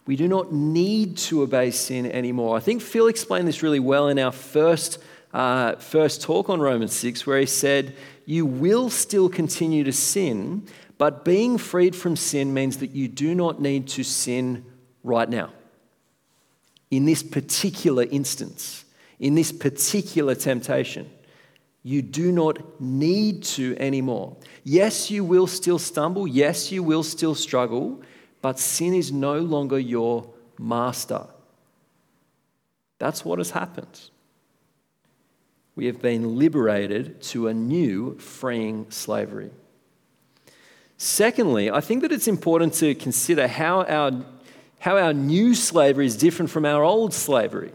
We 0.05 0.15
do 0.15 0.27
not 0.27 0.51
need 0.51 1.17
to 1.17 1.43
obey 1.43 1.71
sin 1.71 2.11
anymore. 2.11 2.57
I 2.57 2.59
think 2.59 2.81
Phil 2.81 3.07
explained 3.07 3.47
this 3.47 3.63
really 3.63 3.79
well 3.79 4.07
in 4.07 4.19
our 4.19 4.31
first, 4.31 4.99
uh, 5.33 5.75
first 5.75 6.21
talk 6.21 6.49
on 6.49 6.59
Romans 6.59 6.93
6, 6.93 7.25
where 7.25 7.39
he 7.39 7.45
said, 7.45 7.95
You 8.25 8.45
will 8.45 8.89
still 8.89 9.29
continue 9.29 9.83
to 9.83 9.93
sin, 9.93 10.67
but 10.97 11.25
being 11.25 11.57
freed 11.57 11.95
from 11.95 12.15
sin 12.15 12.53
means 12.53 12.77
that 12.77 12.91
you 12.91 13.07
do 13.07 13.33
not 13.35 13.61
need 13.61 13.87
to 13.89 14.03
sin 14.03 14.65
right 15.03 15.29
now. 15.29 15.51
In 16.89 17.05
this 17.05 17.23
particular 17.23 18.03
instance, 18.03 18.85
in 19.21 19.35
this 19.35 19.51
particular 19.51 20.35
temptation. 20.35 21.09
You 21.83 22.01
do 22.01 22.31
not 22.31 22.79
need 22.81 23.43
to 23.43 23.75
anymore. 23.79 24.35
Yes, 24.63 25.09
you 25.09 25.23
will 25.23 25.47
still 25.47 25.79
stumble. 25.79 26.27
Yes, 26.27 26.71
you 26.71 26.83
will 26.83 27.03
still 27.03 27.33
struggle, 27.33 28.01
but 28.41 28.59
sin 28.59 28.93
is 28.93 29.11
no 29.11 29.39
longer 29.39 29.79
your 29.79 30.27
master. 30.59 31.25
That's 32.99 33.25
what 33.25 33.39
has 33.39 33.51
happened. 33.51 34.09
We 35.75 35.85
have 35.87 36.01
been 36.01 36.37
liberated 36.37 37.21
to 37.23 37.47
a 37.47 37.53
new 37.53 38.17
freeing 38.19 38.85
slavery. 38.89 39.49
Secondly, 40.97 41.71
I 41.71 41.81
think 41.81 42.03
that 42.03 42.11
it's 42.11 42.27
important 42.27 42.73
to 42.75 42.93
consider 42.93 43.47
how 43.47 43.83
our, 43.85 44.11
how 44.81 44.97
our 44.97 45.13
new 45.13 45.53
slavery 45.53 46.07
is 46.07 46.17
different 46.17 46.49
from 46.49 46.65
our 46.65 46.83
old 46.83 47.13
slavery. 47.13 47.71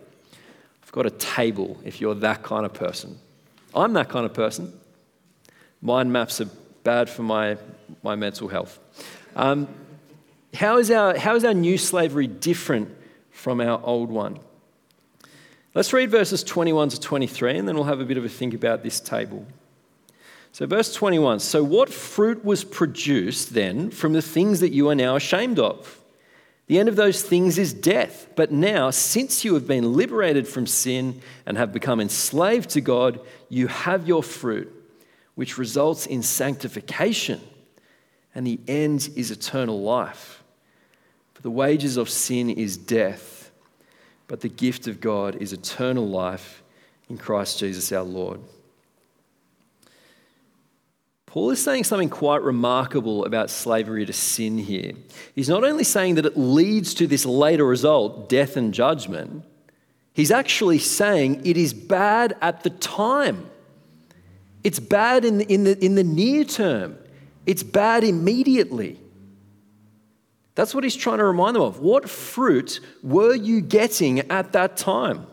I've 0.83 0.91
got 0.91 1.07
a 1.07 1.11
table 1.11 1.79
if 1.85 2.01
you're 2.01 2.17
that 2.17 2.43
kind 2.43 2.67
of 2.67 2.75
person. 2.75 3.17
I'm 3.73 3.93
that 3.93 4.09
kind 4.09 4.27
of 4.27 4.35
person. 4.35 4.73
Mind 5.81 6.13
maps 6.13 6.41
are 6.41 6.49
bad 6.83 7.09
for 7.09 7.23
my, 7.23 7.59
my 8.03 8.17
mental 8.17 8.49
health. 8.49 8.81
Um, 9.37 9.69
how, 10.53 10.79
is 10.79 10.91
our, 10.91 11.17
how 11.17 11.37
is 11.37 11.45
our 11.45 11.55
new 11.55 11.79
slavery 11.79 12.27
different 12.27 12.89
from 13.31 13.61
our 13.61 13.81
old 13.85 14.11
one? 14.11 14.41
Let's 15.75 15.93
read 15.93 16.11
verses 16.11 16.43
21 16.43 16.89
to 16.89 17.01
23, 17.01 17.57
and 17.57 17.69
then 17.69 17.77
we'll 17.77 17.85
have 17.85 18.01
a 18.01 18.05
bit 18.05 18.17
of 18.17 18.25
a 18.25 18.29
think 18.29 18.53
about 18.53 18.83
this 18.83 18.99
table. 18.99 19.47
So, 20.51 20.67
verse 20.67 20.93
21 20.93 21.39
So, 21.39 21.63
what 21.63 21.89
fruit 21.91 22.45
was 22.45 22.65
produced 22.65 23.55
then 23.55 23.91
from 23.91 24.13
the 24.13 24.23
things 24.23 24.59
that 24.59 24.73
you 24.73 24.89
are 24.89 24.95
now 24.97 25.15
ashamed 25.15 25.61
of? 25.61 26.01
The 26.67 26.79
end 26.81 26.89
of 26.89 26.97
those 26.97 27.23
things 27.23 27.59
is 27.59 27.73
death. 27.73 28.29
But 28.35 28.51
now, 28.51 28.91
since 28.91 29.45
you 29.45 29.55
have 29.55 29.67
been 29.67 29.93
liberated 29.93 30.49
from 30.49 30.67
sin 30.67 31.21
and 31.45 31.57
have 31.57 31.73
become 31.73 32.01
enslaved 32.01 32.71
to 32.71 32.81
God, 32.81 33.21
you 33.49 33.69
have 33.69 34.09
your 34.09 34.23
fruit, 34.23 34.73
which 35.37 35.59
results 35.59 36.07
in 36.07 36.23
sanctification, 36.23 37.41
and 38.35 38.47
the 38.47 38.61
end 38.67 39.11
is 39.15 39.31
eternal 39.31 39.81
life. 39.81 40.43
For 41.35 41.43
the 41.43 41.51
wages 41.51 41.97
of 41.97 42.11
sin 42.11 42.51
is 42.51 42.77
death, 42.77 43.53
but 44.27 44.41
the 44.41 44.49
gift 44.49 44.89
of 44.89 45.01
God 45.01 45.37
is 45.37 45.53
eternal 45.53 46.09
life 46.09 46.63
in 47.09 47.17
Christ 47.17 47.61
Jesus 47.61 47.93
our 47.93 48.03
Lord. 48.03 48.41
Paul 51.37 51.51
is 51.51 51.63
saying 51.63 51.85
something 51.85 52.09
quite 52.09 52.41
remarkable 52.41 53.27
about 53.27 53.51
slavery 53.51 54.07
to 54.07 54.13
sin 54.15 54.57
here. 54.57 54.93
He's 55.35 55.51
not 55.51 55.65
only 55.65 55.85
saying 55.85 56.15
that 56.15 56.25
it 56.25 56.35
leads 56.35 56.95
to 56.95 57.07
this 57.07 57.27
later 57.27 57.67
result, 57.67 58.31
death 58.31 58.57
and 58.57 58.73
judgment, 58.73 59.45
he's 60.15 60.31
actually 60.31 60.79
saying 60.79 61.43
it 61.45 61.59
is 61.59 61.75
bad 61.75 62.39
at 62.41 62.63
the 62.63 62.71
time. 62.71 63.51
It's 64.65 64.81
bad 64.81 65.27
in 65.27 65.37
the, 65.37 65.53
in 65.53 65.65
the, 65.65 65.85
in 65.85 65.95
the 65.95 66.05
near 66.05 66.43
term, 66.43 66.97
it's 67.45 67.63
bad 67.63 68.03
immediately. 68.03 68.99
That's 70.55 70.75
what 70.75 70.85
he's 70.85 70.97
trying 70.97 71.19
to 71.19 71.27
remind 71.27 71.57
them 71.57 71.65
of. 71.65 71.81
What 71.81 72.09
fruit 72.09 72.81
were 73.03 73.35
you 73.35 73.61
getting 73.61 74.21
at 74.31 74.53
that 74.53 74.79
time? 74.79 75.27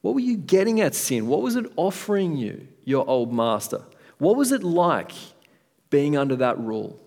What 0.00 0.14
were 0.14 0.20
you 0.20 0.38
getting 0.38 0.80
at 0.80 0.94
sin? 0.94 1.26
What 1.26 1.42
was 1.42 1.56
it 1.56 1.70
offering 1.76 2.38
you? 2.38 2.68
Your 2.84 3.08
old 3.08 3.32
master. 3.32 3.82
What 4.18 4.36
was 4.36 4.52
it 4.52 4.62
like 4.62 5.12
being 5.90 6.16
under 6.16 6.36
that 6.36 6.58
rule? 6.58 6.98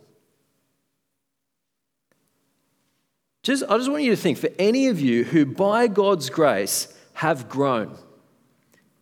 Just, 3.44 3.64
I 3.70 3.78
just 3.78 3.92
want 3.92 4.04
you 4.04 4.12
to 4.12 4.18
think 4.18 4.38
for 4.38 4.50
any 4.58 4.88
of 4.88 5.00
you 5.00 5.24
who, 5.24 5.46
by 5.46 5.88
God's 5.88 6.30
grace, 6.30 6.92
have 7.14 7.48
grown 7.48 7.96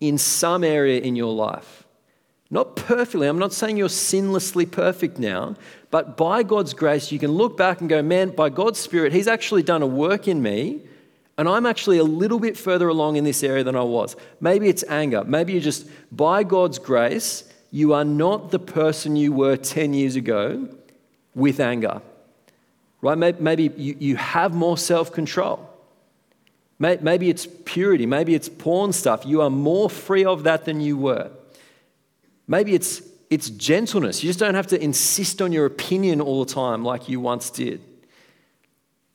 in 0.01 0.17
some 0.17 0.63
area 0.63 0.99
in 0.99 1.15
your 1.15 1.33
life, 1.33 1.85
not 2.51 2.75
perfectly, 2.75 3.27
I'm 3.27 3.39
not 3.39 3.53
saying 3.53 3.77
you're 3.77 3.87
sinlessly 3.87 4.69
perfect 4.69 5.17
now, 5.17 5.55
but 5.89 6.17
by 6.17 6.43
God's 6.43 6.73
grace, 6.73 7.11
you 7.11 7.19
can 7.19 7.31
look 7.31 7.55
back 7.57 7.79
and 7.79 7.89
go, 7.89 8.01
man, 8.03 8.29
by 8.31 8.49
God's 8.49 8.79
Spirit, 8.79 9.13
He's 9.13 9.27
actually 9.27 9.63
done 9.63 9.81
a 9.81 9.87
work 9.87 10.27
in 10.27 10.41
me 10.41 10.81
and 11.37 11.49
I'm 11.49 11.65
actually 11.65 11.97
a 11.97 12.03
little 12.03 12.39
bit 12.39 12.57
further 12.57 12.87
along 12.87 13.15
in 13.15 13.23
this 13.23 13.43
area 13.43 13.63
than 13.63 13.75
I 13.75 13.81
was. 13.81 14.15
Maybe 14.39 14.69
it's 14.69 14.83
anger. 14.87 15.23
Maybe 15.23 15.53
you 15.53 15.59
just, 15.59 15.87
by 16.11 16.43
God's 16.43 16.77
grace, 16.77 17.43
you 17.71 17.93
are 17.93 18.05
not 18.05 18.51
the 18.51 18.59
person 18.59 19.15
you 19.15 19.31
were 19.31 19.57
10 19.57 19.93
years 19.93 20.15
ago 20.15 20.69
with 21.33 21.59
anger. 21.59 22.01
Right? 23.01 23.39
Maybe 23.41 23.71
you, 23.75 23.97
you 23.99 24.15
have 24.15 24.53
more 24.53 24.77
self 24.77 25.11
control. 25.11 25.69
Maybe 26.79 27.29
it's 27.29 27.47
purity. 27.65 28.05
Maybe 28.05 28.35
it's 28.35 28.49
porn 28.49 28.91
stuff. 28.91 29.25
You 29.25 29.41
are 29.41 29.49
more 29.49 29.89
free 29.89 30.25
of 30.25 30.43
that 30.43 30.65
than 30.65 30.81
you 30.81 30.97
were. 30.97 31.31
Maybe 32.45 32.75
it's, 32.75 33.01
it's 33.29 33.49
gentleness. 33.49 34.21
You 34.21 34.29
just 34.29 34.39
don't 34.39 34.55
have 34.55 34.67
to 34.67 34.81
insist 34.81 35.41
on 35.41 35.53
your 35.53 35.65
opinion 35.65 36.19
all 36.19 36.43
the 36.43 36.53
time 36.53 36.83
like 36.83 37.07
you 37.07 37.19
once 37.19 37.49
did. 37.49 37.81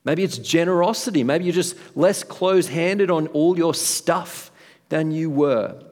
Maybe 0.09 0.25
it's 0.25 0.39
generosity. 0.39 1.23
Maybe 1.23 1.45
you're 1.45 1.53
just 1.53 1.77
less 1.95 2.25
close 2.25 2.67
handed 2.67 3.11
on 3.11 3.27
all 3.27 3.59
your 3.59 3.75
stuff 3.75 4.51
than 4.89 5.11
you 5.11 5.29
were. 5.29 5.85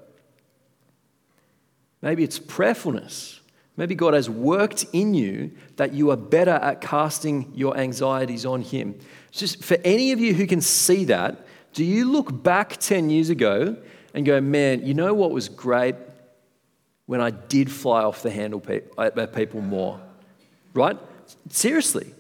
Maybe 2.01 2.25
it's 2.25 2.39
prayerfulness. 2.39 3.41
Maybe 3.77 3.95
God 3.95 4.15
has 4.15 4.31
worked 4.31 4.87
in 4.95 5.13
you 5.13 5.51
that 5.77 5.93
you 5.93 6.11
are 6.13 6.17
better 6.17 6.53
at 6.53 6.81
casting 6.81 7.53
your 7.55 7.77
anxieties 7.77 8.47
on 8.47 8.63
Him. 8.63 8.99
Just 9.33 9.63
for 9.63 9.77
any 9.85 10.13
of 10.13 10.19
you 10.19 10.33
who 10.33 10.47
can 10.47 10.63
see 10.63 11.05
that, 11.05 11.47
do 11.75 11.85
you 11.85 12.11
look 12.11 12.43
back 12.43 12.79
10 12.79 13.11
years 13.11 13.29
ago 13.29 13.77
and 14.15 14.25
go, 14.25 14.41
man, 14.41 14.87
you 14.87 14.95
know 14.95 15.13
what 15.13 15.31
was 15.31 15.51
great? 15.51 15.95
When 17.05 17.21
I 17.21 17.29
did 17.29 17.71
fly 17.71 18.03
off 18.03 18.23
the 18.23 18.31
handle 18.31 18.63
at 18.97 19.19
uh, 19.19 19.27
people 19.27 19.61
more. 19.61 20.01
Right? 20.73 20.99
Seriously. 21.51 22.15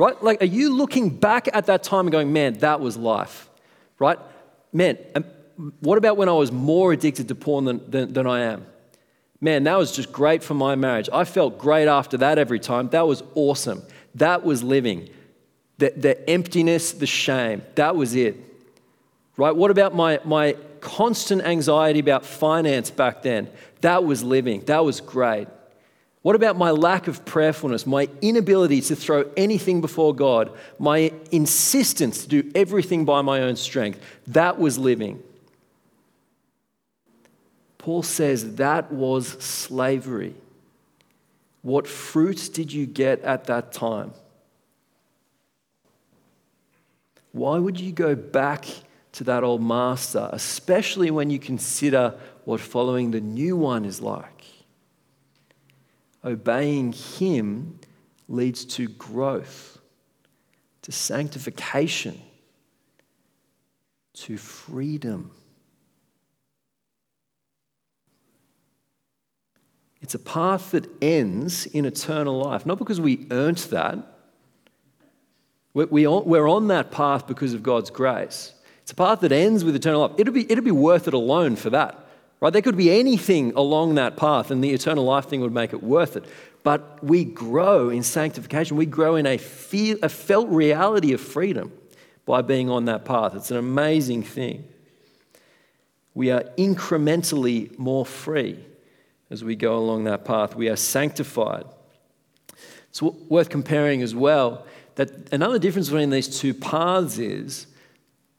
Right? 0.00 0.22
Like, 0.22 0.42
are 0.42 0.46
you 0.46 0.74
looking 0.74 1.10
back 1.10 1.48
at 1.52 1.66
that 1.66 1.82
time 1.82 2.06
and 2.06 2.12
going, 2.12 2.32
man, 2.32 2.54
that 2.54 2.80
was 2.80 2.96
life? 2.96 3.48
Right? 3.98 4.18
Man, 4.72 4.98
um, 5.14 5.24
what 5.80 5.98
about 5.98 6.16
when 6.16 6.28
I 6.28 6.32
was 6.32 6.50
more 6.50 6.92
addicted 6.92 7.28
to 7.28 7.34
porn 7.34 7.66
than, 7.66 7.90
than, 7.90 8.12
than 8.14 8.26
I 8.26 8.40
am? 8.40 8.64
Man, 9.42 9.64
that 9.64 9.76
was 9.76 9.92
just 9.92 10.10
great 10.10 10.42
for 10.42 10.54
my 10.54 10.74
marriage. 10.74 11.08
I 11.12 11.24
felt 11.24 11.58
great 11.58 11.86
after 11.86 12.16
that 12.18 12.38
every 12.38 12.60
time. 12.60 12.88
That 12.88 13.06
was 13.06 13.22
awesome. 13.34 13.82
That 14.14 14.42
was 14.42 14.62
living. 14.62 15.10
The, 15.78 15.92
the 15.96 16.30
emptiness, 16.30 16.92
the 16.92 17.06
shame, 17.06 17.62
that 17.74 17.96
was 17.96 18.14
it 18.14 18.36
right? 19.40 19.56
What 19.56 19.70
about 19.70 19.94
my, 19.94 20.20
my 20.24 20.54
constant 20.80 21.42
anxiety 21.42 21.98
about 21.98 22.26
finance 22.26 22.90
back 22.90 23.22
then? 23.22 23.48
That 23.80 24.04
was 24.04 24.22
living, 24.22 24.60
that 24.66 24.84
was 24.84 25.00
great. 25.00 25.48
What 26.22 26.36
about 26.36 26.58
my 26.58 26.70
lack 26.70 27.08
of 27.08 27.24
prayerfulness, 27.24 27.86
my 27.86 28.08
inability 28.20 28.82
to 28.82 28.96
throw 28.96 29.30
anything 29.36 29.80
before 29.80 30.14
God, 30.14 30.52
my 30.78 31.12
insistence 31.30 32.22
to 32.22 32.28
do 32.28 32.50
everything 32.54 33.04
by 33.04 33.22
my 33.22 33.40
own 33.40 33.56
strength? 33.56 34.00
That 34.26 34.58
was 34.58 34.76
living. 34.76 35.22
Paul 37.78 38.02
says 38.02 38.56
that 38.56 38.92
was 38.92 39.28
slavery. 39.42 40.34
What 41.62 41.88
fruits 41.88 42.48
did 42.48 42.72
you 42.72 42.84
get 42.84 43.20
at 43.22 43.44
that 43.44 43.72
time? 43.72 44.12
Why 47.32 47.58
would 47.58 47.80
you 47.80 47.92
go 47.92 48.14
back 48.14 48.66
to 49.12 49.24
that 49.24 49.44
old 49.44 49.62
master, 49.62 50.28
especially 50.32 51.10
when 51.10 51.30
you 51.30 51.38
consider 51.38 52.14
what 52.44 52.60
following 52.60 53.10
the 53.10 53.20
new 53.20 53.56
one 53.56 53.84
is 53.84 54.00
like. 54.00 54.44
Obeying 56.24 56.92
him 56.92 57.78
leads 58.28 58.64
to 58.64 58.88
growth, 58.88 59.78
to 60.82 60.92
sanctification, 60.92 62.20
to 64.14 64.36
freedom. 64.36 65.30
It's 70.02 70.14
a 70.14 70.18
path 70.18 70.72
that 70.72 70.88
ends 71.02 71.66
in 71.66 71.84
eternal 71.84 72.38
life, 72.38 72.66
not 72.66 72.78
because 72.78 73.00
we 73.00 73.26
earned 73.30 73.58
that. 73.58 73.98
We're 75.72 76.48
on 76.48 76.68
that 76.68 76.90
path 76.90 77.26
because 77.26 77.54
of 77.54 77.62
God's 77.62 77.90
grace. 77.90 78.54
It's 78.82 78.92
a 78.92 78.96
path 78.96 79.20
that 79.20 79.30
ends 79.30 79.64
with 79.64 79.76
eternal 79.76 80.00
life. 80.00 80.12
It'd 80.18 80.34
be, 80.34 80.50
it'd 80.50 80.64
be 80.64 80.70
worth 80.70 81.06
it 81.06 81.14
alone 81.14 81.54
for 81.54 81.70
that. 81.70 82.08
Right? 82.40 82.52
There 82.52 82.62
could 82.62 82.76
be 82.76 82.90
anything 82.90 83.52
along 83.54 83.96
that 83.96 84.16
path, 84.16 84.50
and 84.50 84.64
the 84.64 84.70
eternal 84.70 85.04
life 85.04 85.26
thing 85.26 85.40
would 85.42 85.52
make 85.52 85.72
it 85.72 85.82
worth 85.82 86.16
it. 86.16 86.24
But 86.62 87.02
we 87.02 87.24
grow 87.24 87.90
in 87.90 88.02
sanctification. 88.02 88.76
We 88.76 88.86
grow 88.86 89.16
in 89.16 89.26
a, 89.26 89.38
feel, 89.38 89.98
a 90.02 90.08
felt 90.08 90.48
reality 90.48 91.12
of 91.12 91.20
freedom 91.20 91.72
by 92.26 92.42
being 92.42 92.70
on 92.70 92.86
that 92.86 93.04
path. 93.04 93.34
It's 93.34 93.50
an 93.50 93.56
amazing 93.56 94.22
thing. 94.22 94.64
We 96.14 96.30
are 96.30 96.42
incrementally 96.58 97.78
more 97.78 98.04
free 98.04 98.58
as 99.30 99.44
we 99.44 99.54
go 99.54 99.78
along 99.78 100.04
that 100.04 100.24
path. 100.24 100.54
We 100.54 100.68
are 100.68 100.76
sanctified. 100.76 101.64
It's 102.88 103.00
worth 103.00 103.48
comparing 103.48 104.02
as 104.02 104.14
well 104.14 104.66
that 104.96 105.32
another 105.32 105.58
difference 105.58 105.88
between 105.88 106.10
these 106.10 106.40
two 106.40 106.52
paths 106.52 107.18
is 107.18 107.66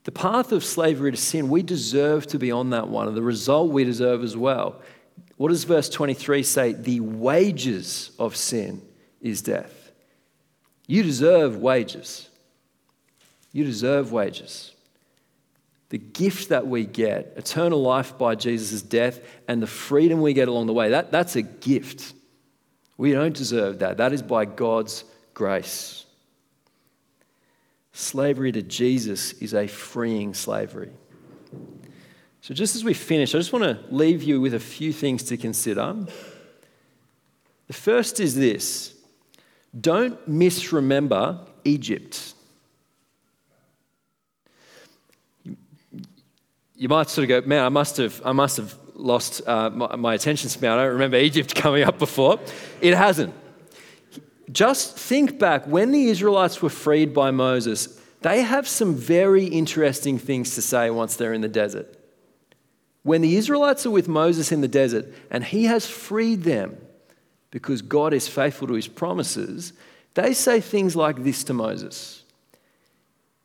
the 0.04 0.12
path 0.12 0.52
of 0.52 0.64
slavery 0.64 1.12
to 1.12 1.16
sin, 1.16 1.48
we 1.48 1.62
deserve 1.62 2.26
to 2.28 2.38
be 2.38 2.50
on 2.50 2.70
that 2.70 2.88
one, 2.88 3.08
and 3.08 3.16
the 3.16 3.22
result 3.22 3.70
we 3.70 3.84
deserve 3.84 4.22
as 4.24 4.36
well. 4.36 4.80
What 5.36 5.48
does 5.48 5.64
verse 5.64 5.88
23 5.88 6.42
say? 6.42 6.72
The 6.72 7.00
wages 7.00 8.10
of 8.18 8.36
sin 8.36 8.82
is 9.20 9.42
death. 9.42 9.92
You 10.86 11.02
deserve 11.02 11.56
wages. 11.56 12.28
You 13.52 13.64
deserve 13.64 14.12
wages. 14.12 14.72
The 15.90 15.98
gift 15.98 16.48
that 16.48 16.66
we 16.66 16.86
get, 16.86 17.34
eternal 17.36 17.80
life 17.80 18.16
by 18.18 18.34
Jesus' 18.34 18.82
death, 18.82 19.20
and 19.46 19.62
the 19.62 19.66
freedom 19.66 20.20
we 20.20 20.32
get 20.32 20.48
along 20.48 20.66
the 20.66 20.72
way, 20.72 20.90
that, 20.90 21.12
that's 21.12 21.36
a 21.36 21.42
gift. 21.42 22.14
We 22.96 23.12
don't 23.12 23.36
deserve 23.36 23.80
that. 23.80 23.98
That 23.98 24.12
is 24.12 24.22
by 24.22 24.46
God's 24.46 25.04
grace. 25.34 26.01
Slavery 27.92 28.52
to 28.52 28.62
Jesus 28.62 29.32
is 29.34 29.52
a 29.52 29.66
freeing 29.66 30.32
slavery. 30.32 30.90
So, 32.40 32.54
just 32.54 32.74
as 32.74 32.82
we 32.82 32.94
finish, 32.94 33.34
I 33.34 33.38
just 33.38 33.52
want 33.52 33.64
to 33.64 33.78
leave 33.94 34.22
you 34.22 34.40
with 34.40 34.54
a 34.54 34.60
few 34.60 34.92
things 34.92 35.22
to 35.24 35.36
consider. 35.36 35.94
The 37.68 37.72
first 37.72 38.18
is 38.18 38.34
this 38.34 38.94
don't 39.78 40.26
misremember 40.28 41.46
Egypt. 41.64 42.34
You 46.74 46.88
might 46.88 47.10
sort 47.10 47.30
of 47.30 47.44
go, 47.44 47.48
man, 47.48 47.64
I 47.64 47.68
must 47.68 47.98
have, 47.98 48.20
I 48.24 48.32
must 48.32 48.56
have 48.56 48.76
lost 48.94 49.46
uh, 49.46 49.70
my, 49.70 49.94
my 49.94 50.14
attention 50.14 50.48
span. 50.48 50.72
I 50.72 50.82
don't 50.82 50.92
remember 50.94 51.16
Egypt 51.16 51.54
coming 51.62 51.84
up 51.84 51.98
before. 51.98 52.40
It 52.80 52.94
hasn't. 52.94 53.34
Just 54.50 54.96
think 54.96 55.38
back 55.38 55.66
when 55.66 55.92
the 55.92 56.08
Israelites 56.08 56.60
were 56.60 56.70
freed 56.70 57.14
by 57.14 57.30
Moses, 57.30 58.00
they 58.22 58.42
have 58.42 58.66
some 58.66 58.94
very 58.94 59.46
interesting 59.46 60.18
things 60.18 60.54
to 60.54 60.62
say 60.62 60.90
once 60.90 61.16
they're 61.16 61.32
in 61.32 61.40
the 61.40 61.48
desert. 61.48 61.96
When 63.02 63.20
the 63.20 63.36
Israelites 63.36 63.84
are 63.84 63.90
with 63.90 64.08
Moses 64.08 64.52
in 64.52 64.60
the 64.60 64.68
desert 64.68 65.12
and 65.30 65.44
he 65.44 65.64
has 65.64 65.86
freed 65.86 66.44
them 66.44 66.76
because 67.50 67.82
God 67.82 68.14
is 68.14 68.28
faithful 68.28 68.68
to 68.68 68.74
his 68.74 68.88
promises, 68.88 69.72
they 70.14 70.34
say 70.34 70.60
things 70.60 70.94
like 70.94 71.22
this 71.22 71.44
to 71.44 71.52
Moses 71.52 72.20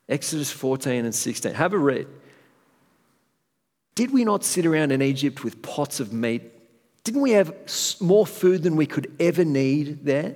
Exodus 0.10 0.50
14 0.52 1.04
and 1.04 1.14
16. 1.14 1.54
Have 1.54 1.74
a 1.74 1.78
read. 1.78 2.08
Did 3.94 4.12
we 4.12 4.24
not 4.24 4.46
sit 4.46 4.66
around 4.66 4.92
in 4.92 5.02
Egypt 5.02 5.44
with 5.44 5.62
pots 5.62 6.00
of 6.00 6.14
meat? 6.14 6.44
Didn't 7.04 7.22
we 7.22 7.32
have 7.32 7.54
more 8.00 8.26
food 8.26 8.64
than 8.64 8.76
we 8.76 8.86
could 8.86 9.12
ever 9.20 9.44
need 9.44 10.06
there? 10.06 10.36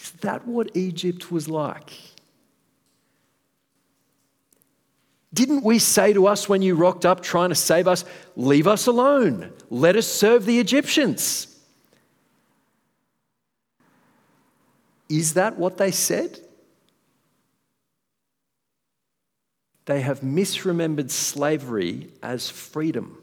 Is 0.00 0.12
that 0.22 0.46
what 0.46 0.76
Egypt 0.76 1.30
was 1.30 1.48
like? 1.48 1.92
Didn't 5.32 5.62
we 5.62 5.78
say 5.78 6.12
to 6.12 6.26
us 6.26 6.48
when 6.48 6.62
you 6.62 6.74
rocked 6.74 7.06
up 7.06 7.22
trying 7.22 7.50
to 7.50 7.54
save 7.54 7.86
us, 7.86 8.04
leave 8.34 8.66
us 8.66 8.86
alone, 8.86 9.52
let 9.68 9.94
us 9.96 10.06
serve 10.06 10.44
the 10.44 10.58
Egyptians? 10.58 11.46
Is 15.08 15.34
that 15.34 15.56
what 15.56 15.76
they 15.76 15.90
said? 15.90 16.40
They 19.84 20.00
have 20.00 20.20
misremembered 20.20 21.10
slavery 21.10 22.08
as 22.22 22.48
freedom. 22.48 23.18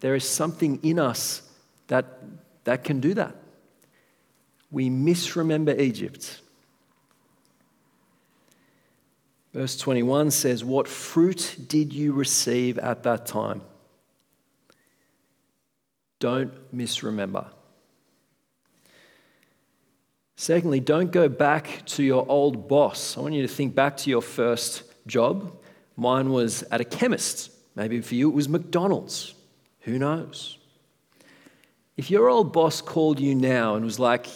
There 0.00 0.14
is 0.14 0.28
something 0.28 0.80
in 0.82 0.98
us 0.98 1.42
that, 1.88 2.20
that 2.64 2.84
can 2.84 3.00
do 3.00 3.14
that. 3.14 3.36
We 4.70 4.90
misremember 4.90 5.78
Egypt. 5.78 6.40
Verse 9.52 9.76
21 9.78 10.32
says, 10.32 10.64
What 10.64 10.86
fruit 10.86 11.56
did 11.66 11.92
you 11.92 12.12
receive 12.12 12.78
at 12.78 13.04
that 13.04 13.26
time? 13.26 13.62
Don't 16.18 16.52
misremember. 16.72 17.46
Secondly, 20.36 20.80
don't 20.80 21.10
go 21.10 21.28
back 21.28 21.82
to 21.86 22.02
your 22.02 22.26
old 22.28 22.68
boss. 22.68 23.16
I 23.16 23.20
want 23.20 23.34
you 23.34 23.42
to 23.42 23.48
think 23.48 23.74
back 23.74 23.96
to 23.98 24.10
your 24.10 24.20
first 24.20 24.82
job. 25.06 25.56
Mine 25.96 26.30
was 26.30 26.62
at 26.64 26.82
a 26.82 26.84
chemist. 26.84 27.50
Maybe 27.74 28.00
for 28.02 28.14
you 28.14 28.28
it 28.28 28.34
was 28.34 28.48
McDonald's. 28.48 29.34
Who 29.80 29.98
knows? 29.98 30.58
If 31.96 32.10
your 32.10 32.28
old 32.28 32.52
boss 32.52 32.80
called 32.80 33.18
you 33.18 33.34
now 33.34 33.74
and 33.74 33.84
was 33.84 33.98
like, 33.98 34.26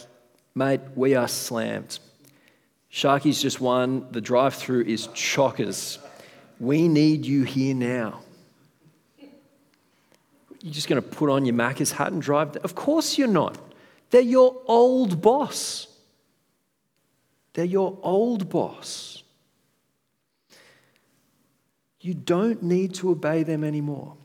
Mate, 0.53 0.81
we 0.95 1.15
are 1.15 1.27
slammed. 1.27 1.99
Sharkies 2.91 3.41
just 3.41 3.61
won. 3.61 4.07
The 4.11 4.19
drive 4.19 4.53
through 4.53 4.83
is 4.83 5.07
chockers. 5.09 5.97
We 6.59 6.87
need 6.87 7.25
you 7.25 7.43
here 7.43 7.73
now. 7.73 8.21
You're 10.61 10.73
just 10.73 10.87
going 10.87 11.01
to 11.01 11.07
put 11.07 11.29
on 11.29 11.45
your 11.45 11.55
Macca's 11.55 11.91
hat 11.91 12.11
and 12.11 12.21
drive? 12.21 12.57
Of 12.57 12.75
course 12.75 13.17
you're 13.17 13.27
not. 13.27 13.57
They're 14.09 14.21
your 14.21 14.61
old 14.65 15.21
boss. 15.21 15.87
They're 17.53 17.65
your 17.65 17.97
old 18.03 18.49
boss. 18.49 19.23
You 22.01 22.13
don't 22.13 22.61
need 22.63 22.93
to 22.95 23.11
obey 23.11 23.43
them 23.43 23.63
anymore. 23.63 24.17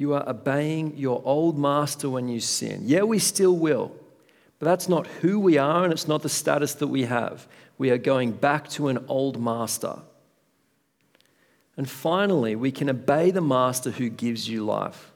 You 0.00 0.14
are 0.14 0.26
obeying 0.26 0.96
your 0.96 1.20
old 1.26 1.58
master 1.58 2.08
when 2.08 2.26
you 2.26 2.40
sin. 2.40 2.84
Yeah, 2.86 3.02
we 3.02 3.18
still 3.18 3.54
will, 3.54 3.94
but 4.58 4.64
that's 4.64 4.88
not 4.88 5.06
who 5.06 5.38
we 5.38 5.58
are 5.58 5.84
and 5.84 5.92
it's 5.92 6.08
not 6.08 6.22
the 6.22 6.28
status 6.30 6.72
that 6.76 6.86
we 6.86 7.02
have. 7.02 7.46
We 7.76 7.90
are 7.90 7.98
going 7.98 8.32
back 8.32 8.70
to 8.70 8.88
an 8.88 9.04
old 9.08 9.38
master. 9.38 9.98
And 11.76 11.86
finally, 11.86 12.56
we 12.56 12.72
can 12.72 12.88
obey 12.88 13.30
the 13.30 13.42
master 13.42 13.90
who 13.90 14.08
gives 14.08 14.48
you 14.48 14.64
life. 14.64 15.12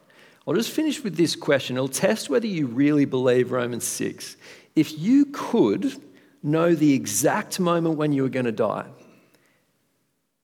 I'll 0.46 0.52
just 0.52 0.70
finish 0.70 1.02
with 1.02 1.16
this 1.16 1.34
question. 1.34 1.76
It'll 1.76 1.88
test 1.88 2.28
whether 2.28 2.46
you 2.46 2.66
really 2.66 3.06
believe 3.06 3.52
Romans 3.52 3.84
6. 3.84 4.36
If 4.76 4.98
you 4.98 5.24
could 5.32 5.94
know 6.42 6.74
the 6.74 6.92
exact 6.92 7.58
moment 7.58 7.96
when 7.96 8.12
you 8.12 8.22
were 8.22 8.28
going 8.28 8.44
to 8.44 8.52
die, 8.52 8.88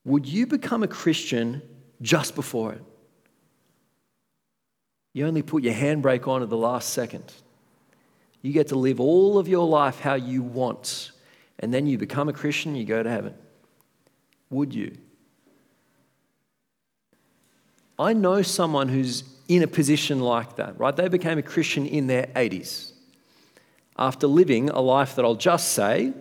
would 0.07 0.25
you 0.25 0.47
become 0.47 0.83
a 0.83 0.89
Christian 0.89 1.61
just 2.01 2.35
before 2.35 2.73
it? 2.73 2.83
You 5.13 5.27
only 5.27 5.43
put 5.43 5.63
your 5.63 5.75
handbrake 5.75 6.29
on 6.29 6.43
at 6.43 6.49
the 6.49 6.57
last 6.57 6.91
second. 6.91 7.33
You 8.43 8.53
get 8.53 8.69
to 8.69 8.77
live 8.77 9.01
all 9.01 9.39
of 9.39 9.49
your 9.49 9.67
life 9.67 10.01
how 10.01 10.15
you 10.15 10.43
want, 10.43 11.11
and 11.59 11.75
then 11.75 11.87
you 11.87 11.99
become 11.99 12.29
a 12.29 12.33
Christian, 12.33 12.75
you 12.75 12.85
go 12.85 13.03
to 13.03 13.11
heaven. 13.11 13.35
Would 14.51 14.75
you? 14.75 14.97
I 17.99 18.15
know 18.15 18.41
someone 18.43 18.89
who's 18.89 19.25
in 19.47 19.63
a 19.63 19.67
position 19.67 20.21
like 20.21 20.57
that, 20.57 20.79
right? 20.79 20.95
They 20.95 21.09
became 21.09 21.39
a 21.39 21.43
Christian 21.43 21.87
in 21.87 22.07
their 22.07 22.27
80s 22.35 22.93
after 23.99 24.27
living 24.27 24.71
a 24.71 24.81
life 24.81 25.17
that 25.17 25.25
I'll 25.25 25.35
just 25.35 25.73
say 25.73 26.15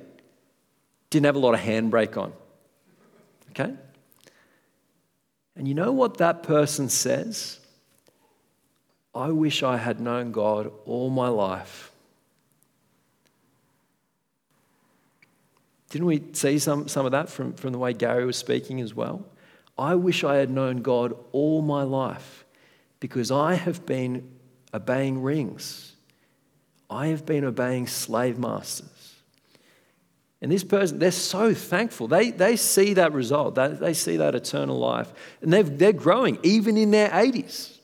didn't 1.10 1.26
have 1.26 1.36
a 1.36 1.40
lot 1.40 1.54
of 1.54 1.62
handbrake 1.62 2.18
on. 2.18 2.34
Okay? 3.52 3.74
And 5.56 5.68
you 5.68 5.74
know 5.74 5.92
what 5.92 6.18
that 6.18 6.44
person 6.44 6.90
says? 6.90 7.59
I 9.20 9.32
wish 9.32 9.64
I 9.64 9.76
had 9.76 10.00
known 10.00 10.32
God 10.32 10.72
all 10.86 11.10
my 11.10 11.28
life. 11.28 11.92
Didn't 15.90 16.08
we 16.08 16.24
see 16.32 16.58
some, 16.58 16.88
some 16.88 17.06
of 17.06 17.12
that 17.12 17.28
from, 17.28 17.52
from 17.52 17.74
the 17.74 17.78
way 17.78 17.92
Gary 17.92 18.26
was 18.26 18.38
speaking 18.38 18.80
as 18.80 18.94
well? 18.94 19.26
I 19.78 19.96
wish 19.96 20.24
I 20.24 20.38
had 20.38 20.50
known 20.50 20.78
God 20.78 21.14
all 21.34 21.62
my 21.62 21.84
life 21.84 22.46
because 23.02 23.30
I 23.30 23.56
have 23.56 23.86
been 23.86 24.26
obeying 24.74 25.22
rings. 25.22 25.92
I 26.90 27.08
have 27.08 27.26
been 27.26 27.44
obeying 27.44 27.88
slave 27.88 28.40
masters. 28.40 29.16
And 30.42 30.50
this 30.50 30.64
person, 30.64 30.98
they're 30.98 31.12
so 31.12 31.54
thankful. 31.54 32.08
They, 32.08 32.32
they 32.32 32.56
see 32.56 32.94
that 32.94 33.12
result, 33.12 33.56
they, 33.56 33.68
they 33.68 33.94
see 33.94 34.16
that 34.16 34.34
eternal 34.34 34.80
life. 34.80 35.12
And 35.42 35.52
they're, 35.52 35.64
they're 35.64 35.92
growing, 35.92 36.40
even 36.42 36.78
in 36.78 36.92
their 36.92 37.10
80s. 37.10 37.79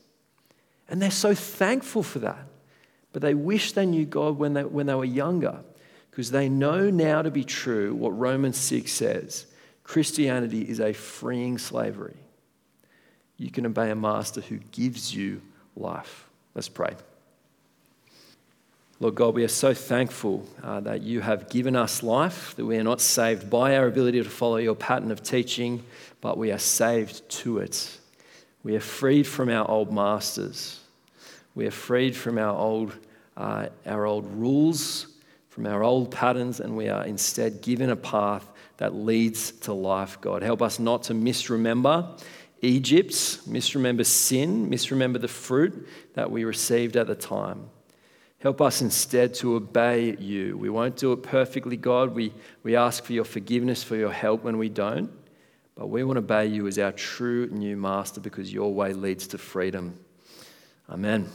And 0.88 1.02
they're 1.02 1.10
so 1.10 1.34
thankful 1.34 2.02
for 2.02 2.20
that. 2.20 2.46
But 3.12 3.22
they 3.22 3.34
wish 3.34 3.72
they 3.72 3.86
knew 3.86 4.04
God 4.04 4.38
when 4.38 4.54
they, 4.54 4.64
when 4.64 4.86
they 4.86 4.94
were 4.94 5.04
younger 5.04 5.60
because 6.10 6.30
they 6.30 6.48
know 6.48 6.90
now 6.90 7.22
to 7.22 7.30
be 7.30 7.44
true 7.44 7.94
what 7.94 8.10
Romans 8.10 8.56
6 8.56 8.90
says 8.90 9.46
Christianity 9.84 10.62
is 10.62 10.80
a 10.80 10.92
freeing 10.92 11.58
slavery. 11.58 12.16
You 13.36 13.50
can 13.50 13.66
obey 13.66 13.90
a 13.90 13.94
master 13.94 14.40
who 14.40 14.58
gives 14.72 15.14
you 15.14 15.42
life. 15.76 16.28
Let's 16.54 16.68
pray. 16.68 16.94
Lord 18.98 19.14
God, 19.14 19.34
we 19.34 19.44
are 19.44 19.48
so 19.48 19.74
thankful 19.74 20.46
uh, 20.62 20.80
that 20.80 21.02
you 21.02 21.20
have 21.20 21.50
given 21.50 21.76
us 21.76 22.02
life, 22.02 22.56
that 22.56 22.64
we 22.64 22.78
are 22.78 22.84
not 22.84 23.02
saved 23.02 23.50
by 23.50 23.76
our 23.76 23.86
ability 23.86 24.22
to 24.22 24.30
follow 24.30 24.56
your 24.56 24.74
pattern 24.74 25.10
of 25.10 25.22
teaching, 25.22 25.84
but 26.22 26.38
we 26.38 26.50
are 26.50 26.58
saved 26.58 27.28
to 27.28 27.58
it. 27.58 27.98
We 28.66 28.74
are 28.74 28.80
freed 28.80 29.28
from 29.28 29.48
our 29.48 29.70
old 29.70 29.92
masters. 29.92 30.80
We 31.54 31.68
are 31.68 31.70
freed 31.70 32.16
from 32.16 32.36
our 32.36 32.58
old, 32.58 32.98
uh, 33.36 33.68
our 33.86 34.06
old 34.06 34.26
rules, 34.26 35.06
from 35.50 35.66
our 35.66 35.84
old 35.84 36.10
patterns, 36.10 36.58
and 36.58 36.76
we 36.76 36.88
are 36.88 37.04
instead 37.04 37.62
given 37.62 37.90
a 37.90 37.94
path 37.94 38.44
that 38.78 38.92
leads 38.92 39.52
to 39.52 39.72
life, 39.72 40.20
God. 40.20 40.42
Help 40.42 40.62
us 40.62 40.80
not 40.80 41.04
to 41.04 41.14
misremember 41.14 42.16
Egypt, 42.60 43.38
misremember 43.46 44.02
sin, 44.02 44.68
misremember 44.68 45.20
the 45.20 45.28
fruit 45.28 45.86
that 46.14 46.28
we 46.28 46.42
received 46.42 46.96
at 46.96 47.06
the 47.06 47.14
time. 47.14 47.70
Help 48.40 48.60
us 48.60 48.82
instead 48.82 49.32
to 49.34 49.54
obey 49.54 50.16
you. 50.16 50.58
We 50.58 50.70
won't 50.70 50.96
do 50.96 51.12
it 51.12 51.22
perfectly, 51.22 51.76
God. 51.76 52.16
We, 52.16 52.32
we 52.64 52.74
ask 52.74 53.04
for 53.04 53.12
your 53.12 53.26
forgiveness, 53.26 53.84
for 53.84 53.94
your 53.94 54.10
help 54.10 54.42
when 54.42 54.58
we 54.58 54.70
don't. 54.70 55.12
But 55.76 55.88
we 55.88 56.04
want 56.04 56.16
to 56.16 56.20
obey 56.20 56.46
you 56.46 56.66
as 56.66 56.78
our 56.78 56.92
true 56.92 57.48
new 57.48 57.76
master 57.76 58.20
because 58.20 58.52
your 58.52 58.72
way 58.72 58.94
leads 58.94 59.26
to 59.28 59.38
freedom. 59.38 59.98
Amen. 60.88 61.28